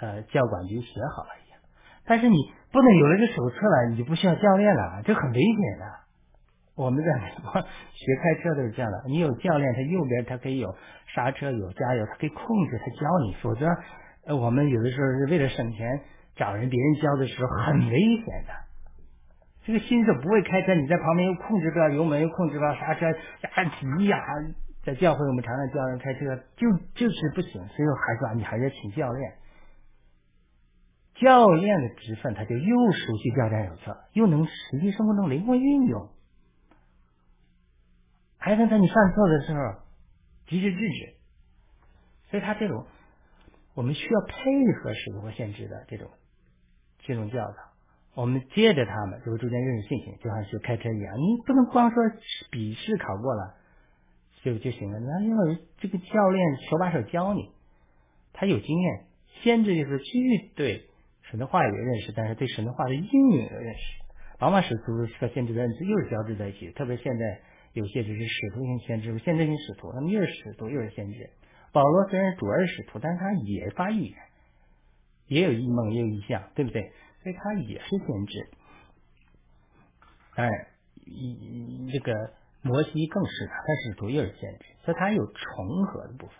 [0.00, 1.58] 呃，教管局写好了一样。
[2.06, 2.36] 但是你
[2.70, 5.84] 不能有了这手册了，你就不需要教练了，这很危险的。
[6.76, 10.74] 我们在美国学开车都是这样的，你有教练，他右边他可以有
[11.12, 13.34] 刹车、有加油，他可以控制，他教你。
[13.42, 13.66] 否则，
[14.26, 16.00] 呃，我们有的时候是为了省钱，
[16.36, 18.54] 找人别人教的时候很危险的。
[19.64, 23.14] 这个新手不会开车，你在旁边又控制不了油门，又控制不了刹车，呀
[23.78, 24.18] 急呀！
[24.82, 27.52] 在教会我们常常教人开车，就就是不行。
[27.52, 29.34] 所以还说你还是要请教练。
[31.16, 36.08] 教练的职分，他就又熟悉教战手册，又能实际生活中灵活运用。
[38.38, 39.60] 还能在你犯错的时候
[40.46, 41.14] 及时制止，
[42.30, 42.86] 所以他这种
[43.74, 44.34] 我们需要配
[44.82, 46.08] 合使徒和限制的这种
[47.02, 47.56] 这种教导，
[48.14, 52.02] 我们接着他们就会逐渐认识信心，就像学开车一样，你不能光说
[52.50, 53.54] 笔试考过了
[54.42, 55.36] 就就行了，那要
[55.78, 57.50] 这个教练手把手教你，
[58.32, 59.04] 他有经验，
[59.42, 60.86] 先知就是具对
[61.22, 63.80] 神的话语认识，但是对神的话的应用的认识，
[64.38, 67.40] 往往使徒和先知的认知又是交织在一起，特别现在。
[67.72, 71.30] 有些只是使徒性先知和，先知性使徒，他们又是使徒又是先知。
[71.70, 74.18] 保罗虽然主要是使徒，但是他也发预言，
[75.30, 76.90] 也有异梦，也有异象，对不对？
[77.22, 78.50] 所以他也是先知。
[80.34, 80.66] 当然，
[81.06, 82.12] 一这个
[82.62, 86.36] 摩西更是他，他使徒又是先知，所以他有重合的部分。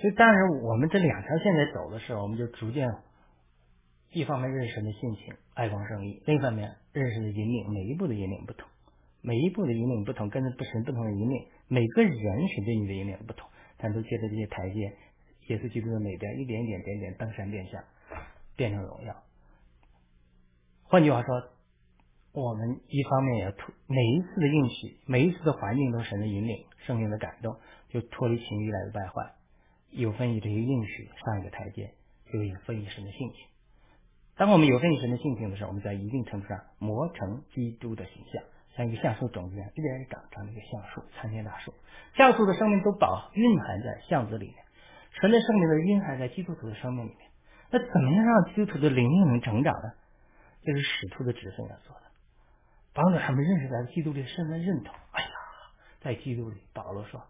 [0.00, 2.88] 所以，当然我们这两条线在走的时候，我们就逐渐
[4.12, 8.66] 一方面认识神的性情，爱光胜利；另一方面认识的引领，每一步的引领不同。
[9.20, 14.96] 每一步的引领不同，跟着不神不同的引领，每个人是对你的引领不同，但都借着这些台阶，
[15.50, 17.82] 耶稣基督的美德一点一点点点登山变相，
[18.54, 19.16] 变成荣耀。
[20.84, 21.42] 换句话说，
[22.32, 27.56] 我们一方面也要脱每一次的应许，每一次的环境都神的引领，圣灵的感动，
[27.88, 29.32] 就脱离情欲来的败坏，
[29.90, 31.94] 有分于这些应许上一个台阶，
[32.32, 33.46] 就有分于神的性情。
[34.36, 38.40] 当我们有分于神的性情的时候，我们在一定程度上磨成基督的形象。
[38.76, 41.74] 像一个橡树种子一样，一点一长成一个橡树，参天大树。
[42.14, 44.54] 橡树的生命都保蕴含在橡子里，
[45.20, 47.30] 神的生命都蕴含在基督徒的生命里面。
[47.70, 49.92] 那怎么样让基督徒的灵命能成长呢？
[50.62, 52.02] 就是使徒的职分要做的，
[52.92, 54.94] 帮助他们认识在基督里身份认同。
[55.12, 55.30] 哎呀，
[56.00, 57.22] 在基督里，保罗说，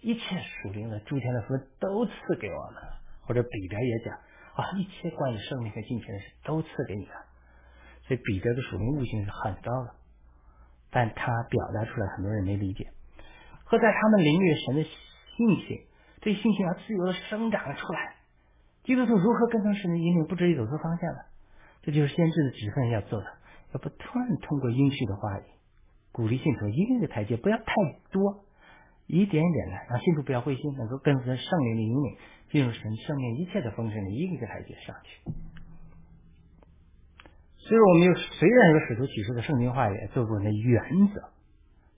[0.00, 0.20] 一切
[0.62, 2.82] 属灵的诸天的福都赐给我们，
[3.22, 4.14] 或者彼得也讲
[4.54, 7.14] 啊，一切关于生命和金钱的事都赐给你了。
[8.02, 9.94] 所以彼得的属灵悟性是很高的。
[10.90, 12.86] 但他表达出来，很多人没理解。
[13.64, 15.82] 和在他们领略神的性情，
[16.28, 18.16] 这性情要自由的生长出来。
[18.84, 21.20] 基督徒如何跟从神的引领，不至于走错方向呢？
[21.80, 23.26] 这就是先知的职分要做的，
[23.72, 25.44] 要不断通过应许的话语，
[26.12, 27.64] 鼓励信徒一个个台阶，不要太
[28.10, 28.44] 多，
[29.06, 32.16] 一点一点的让信徒不要灰心，能够跟随圣灵的引领，
[32.50, 35.32] 进入神生命一切的丰盛的一个个台阶上去。
[37.56, 41.30] 所以，我们有虽然有使徒启示的圣经话语做我们的原则，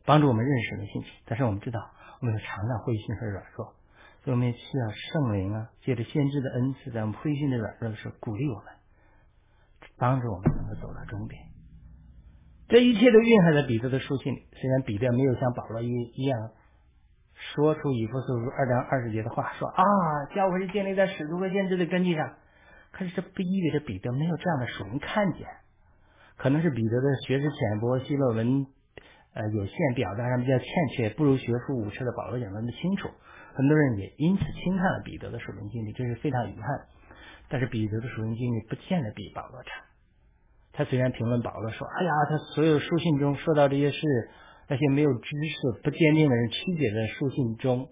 [0.04, 1.80] 帮助我们认识神的信息，但是我们知道，
[2.20, 3.74] 我们常常灰心和软弱，
[4.22, 8.64] 所以我们也需要圣灵啊，借着先知的恩赐，在我们灰心的软弱的时候鼓励我们，
[9.96, 11.40] 帮助我们能够走到终点。
[12.68, 14.46] 这一切都蕴含在彼得的书信里。
[14.52, 16.50] 虽然彼得没有像保罗一一样
[17.54, 19.82] 说出以弗所书二章二十节的话，说啊，
[20.34, 22.36] 教会是建立在使徒和先知的根基上，
[22.92, 25.48] 可是这不意味着彼得没有这样的属灵看见。
[26.36, 28.66] 可能是彼得的学识浅薄，希罗文
[29.32, 33.08] 呃有限，表达上比较欠缺，不如学术五车的保罗讲的那么清楚。
[33.60, 36.86] 很多人也因此轻看了彼得的属灵经历，这是非常遗憾。
[37.50, 39.68] 但是彼得的属灵经历不见得比保罗差。
[40.72, 44.00] 他虽然评论保罗说：“哎呀，他所有书信中说到这些事，
[44.66, 47.90] 那些没有知识、不坚定的人曲解的书信中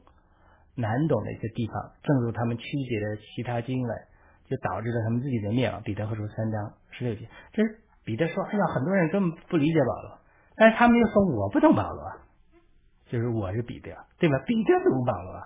[0.75, 3.91] 难懂的一些地方，正如他们曲解的其他经文，
[4.49, 10.19] 就导致了他们自己的灭亡。”彼得后书三章十六节，这是彼得说：“哎呀，很多人根本不理解保罗，
[10.57, 12.03] 但是他们又说我不懂保罗，
[13.09, 14.38] 就是我是彼得，对吧？
[14.46, 15.42] 彼得怎么保罗，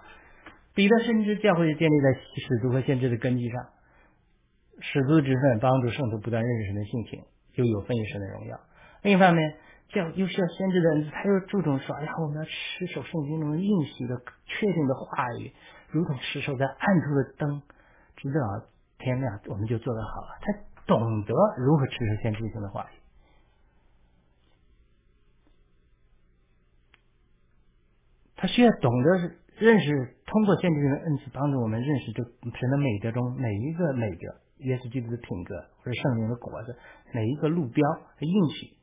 [0.75, 3.67] 彼得深知教会建立在使徒和先知的根基上。”
[4.81, 7.23] 使徒之分帮助圣徒不断认识神的性情，
[7.55, 8.59] 又有分于神的荣耀。
[9.03, 9.55] 另一方面，
[9.91, 15.53] 教又需要先知的恩赐，他又注重说：“哎呀，我们要持守圣经中应许的确定的话语，
[15.91, 17.63] 如同持守在暗处的灯，
[18.17, 18.41] 直到
[18.99, 20.53] 天亮，我们就做得好了。”他
[20.87, 22.97] 懂得如何持守先知性的话语，
[28.43, 34.35] 他需要懂得是认识通过先知的恩赐，帮助我们认识这神的美德中每一个美德。
[34.67, 36.77] 耶稣基督的品格或者圣灵的果子，
[37.13, 38.75] 每一个路标和应许，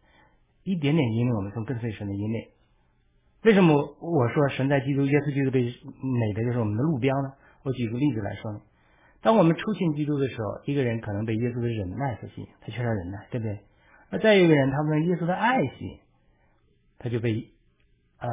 [0.64, 2.48] 一点点引领我们从跟随神的引领。
[3.44, 7.34] 为什么我说神在基督耶稣基督的美德就是我们的路标呢？
[7.64, 8.62] 我举个例子来说呢，
[9.22, 13.60] 当我们初信基督的时候，一个人可能被耶稣的忍耐所吸引，他缺少忍耐，对不对？
[14.10, 16.00] 那再有一个人，他被耶稣的爱心，
[16.98, 17.48] 他就被
[18.18, 18.28] 啊，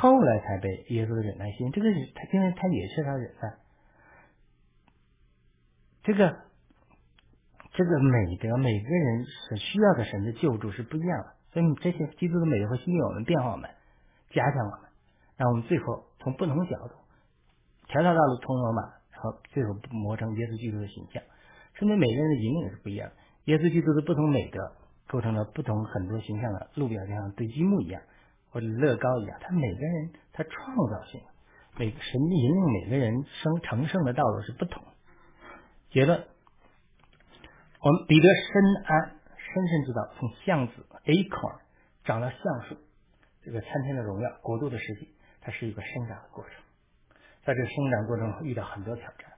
[0.00, 1.70] 后来才被耶稣的忍耐心。
[1.72, 3.54] 这个他因为他也缺少忍耐。
[6.02, 6.36] 这个
[7.72, 13.68] 这个美德，每个人所需要的神的救助是不一样的，所以这些基督的美德会吸引我们、变化我们、
[14.30, 14.80] 加强我们，
[15.36, 16.94] 让我们最后从不同角度，
[17.88, 18.82] 条条道路通罗马，
[19.12, 21.22] 然后最后磨成耶稣基督的形象。
[21.74, 23.16] 说明每个人的引领是不一样的，
[23.46, 24.72] 耶稣基督的不同美德
[25.08, 28.02] 构成了不同很多形象的路标，就像堆积木一样，
[28.54, 31.20] 或者乐高一样，他每个人他创造性，
[31.76, 34.80] 每个神引领每个人生成圣的道路是不同。
[35.90, 36.24] 结论：
[37.80, 41.58] 我们彼得深谙深深知道，从橡子 acorn
[42.04, 42.38] 长到橡
[42.68, 42.76] 树，
[43.42, 45.08] 这个参天的荣耀、国度的实体，
[45.40, 46.52] 它是一个生长的过程。
[47.44, 49.32] 在这个生长过程中遇到很多挑战。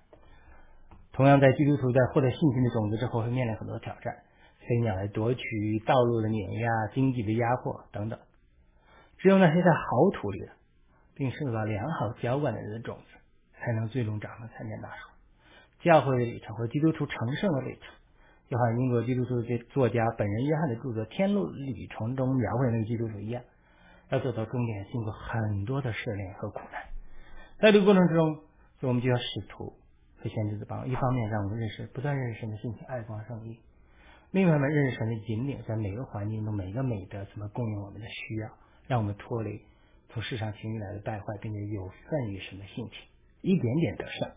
[1.13, 4.15] 同样，在基督徒在获得信心的种子之后，会面临很多挑战：
[4.69, 8.19] 飞鸟来夺取道路的碾压、经济的压迫等等。
[9.19, 10.53] 只有那些在好土里的，
[11.15, 13.19] 并受到良好浇灌的人的种子，
[13.59, 15.09] 才能最终长成参天大树。
[15.81, 17.95] 教会的旅程和基督徒成圣的旅程，
[18.49, 23.43] 就好像英国基督徒的作家本人约翰的著作《天路旅程》中描绘那个基督徒一样，
[24.11, 26.83] 要走到终点，经过很多的试炼和苦难。
[27.59, 28.39] 在这个过程之中，
[28.83, 29.73] 我们就要使徒
[30.19, 33.61] 和先知的帮，一方面让我们认识不断认识神的性情、爱光圣意；
[34.31, 38.49] 另一方面认识神的引领，在每个环境中每个美德怎么供应我们的需要，
[38.87, 39.61] 让我们脱离
[40.09, 42.99] 从世上情欲来的败坏，并且有份于神的性情，
[43.43, 44.31] 一点点得胜。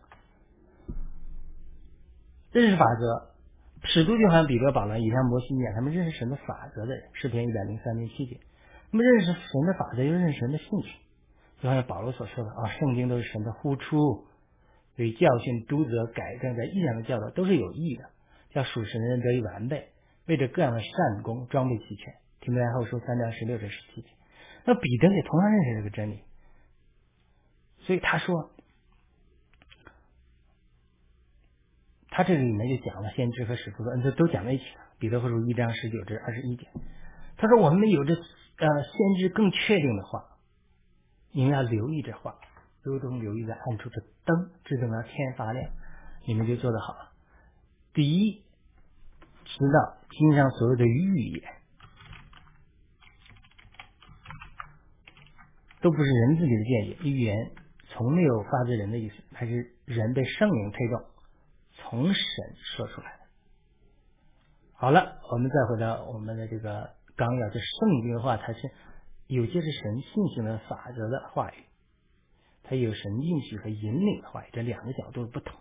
[2.51, 3.31] 认识法则，
[3.83, 7.09] 使徒就好像彼得、保罗、以上摩西一样，他们认识神的法则的人。
[7.13, 8.39] 诗篇一百零三篇七节，
[8.91, 10.89] 那么认识神的法则，又认识神的性情，
[11.61, 14.25] 就好像保罗所说的啊，圣经都是神的呼出，
[14.95, 18.09] 对教训、督责、改正，在义上的教导都是有益的，
[18.49, 19.89] 叫属神的人得以完备，
[20.25, 22.13] 为着各样的善功装备齐全。
[22.41, 24.07] 听在后书三章十六至十七节，
[24.65, 26.23] 那彼得也同样认识这个真理，
[27.79, 28.51] 所以他说。
[32.11, 34.81] 他这里面就讲了先知和使徒的恩赐都讲在一起了。
[34.97, 36.67] 彼得后书一章十九至二十一节，
[37.37, 40.25] 他说我们有着呃先知更确定的话，
[41.31, 42.35] 你们要留意这话，
[42.81, 45.71] 如同留意在暗处的灯，直等到天发亮，
[46.25, 47.11] 你们就做得好了。
[47.93, 48.41] 第一，
[49.45, 51.53] 知道经上所有的预言
[55.81, 57.51] 都不是人自己的见解，预言
[57.89, 61.01] 从没有发自人的意思，它是人被圣灵推动。
[61.81, 62.23] 从神
[62.75, 63.19] 说出来的。
[64.73, 68.69] 好了，我们再回到我们的这个纲要，就圣经的话，它是
[69.27, 71.63] 有些是神性情的法则的话语，
[72.63, 75.57] 它有神应许和引领的话语，这两个角度不同，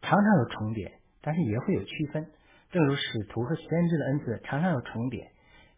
[0.00, 2.26] 常常有重叠，但是也会有区分。
[2.70, 5.30] 正如使徒和先知的恩赐常常有重叠，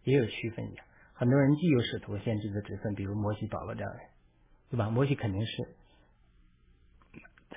[0.04, 0.86] 也有区分一样。
[1.18, 4.06] 很多人既有使徒和先知的职分，比如摩西、保罗这样的人，
[4.70, 4.88] 对吧？
[4.88, 5.68] 摩西肯定是，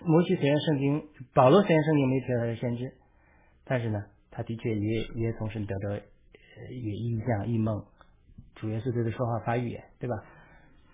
[0.03, 1.03] 摩西虽然圣经，
[1.35, 2.91] 保罗虽然圣经没提到他是先知，
[3.63, 6.01] 但是呢，他的确也也从神得到呃
[6.71, 7.85] 也异象、异梦，
[8.55, 10.15] 主耶稣对他说话发预言，对吧？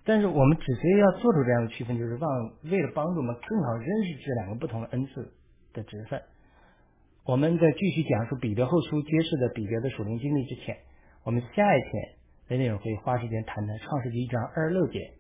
[0.04, 2.30] 但是我们之所以要做出这样的区分，就是帮
[2.70, 5.32] 为了帮助我们更好认识这两个不同的恩赐
[5.72, 6.22] 的职分。
[7.24, 10.78] 我们在继续讲述彼得后书揭示的彼得的属灵经历之前，
[11.24, 12.17] 我们下一天
[12.48, 15.14] 的内容会花时间谈谈创世纪一章二十六节，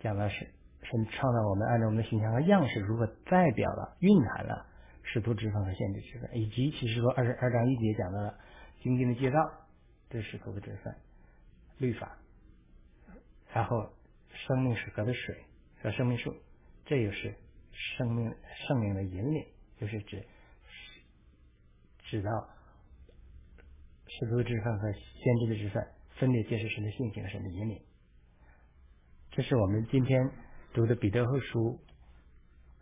[0.00, 0.36] 讲的是
[0.82, 4.66] 神创造我们按照我们的形象和样式，如何代表了蕴含了
[5.02, 8.38] 使徒之分和先知之分，以及其实说二十二章一节讲到了
[8.82, 9.38] 经经的介绍
[10.08, 10.94] 对使徒的之分、
[11.78, 12.18] 律法，
[13.52, 13.92] 然后
[14.30, 15.44] 生命水河的水
[15.82, 16.34] 和生命树，
[16.84, 17.34] 这就是
[17.98, 18.34] 生命
[18.66, 19.46] 圣灵的引领，
[19.78, 20.24] 就是指。
[22.08, 22.30] 指到
[24.06, 25.84] 使徒之分和先知的之分，
[26.18, 27.80] 分别揭示神的性情和神的引领。
[29.30, 30.30] 这是我们今天
[30.74, 31.78] 读的彼得后书，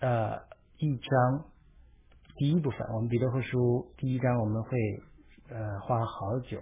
[0.00, 0.40] 呃，
[0.78, 1.44] 一章
[2.36, 2.80] 第一部分。
[2.94, 4.78] 我们彼得后书第一章我们会
[5.48, 6.60] 呃花好久、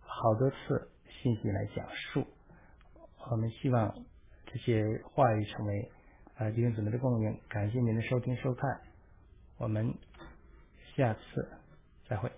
[0.00, 0.90] 好多次
[1.22, 2.26] 信息来讲述。
[3.30, 3.94] 我们希望
[4.46, 5.90] 这些话语成为
[6.36, 7.40] 啊弟兄姊妹的供应。
[7.48, 8.80] 感谢您的收听收看，
[9.58, 9.94] 我们。
[10.96, 11.20] 下次
[12.08, 12.32] 再会，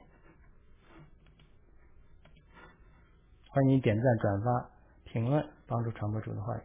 [3.50, 4.68] 欢迎点赞、转发、
[5.04, 6.60] 评论，帮助传播主的话语。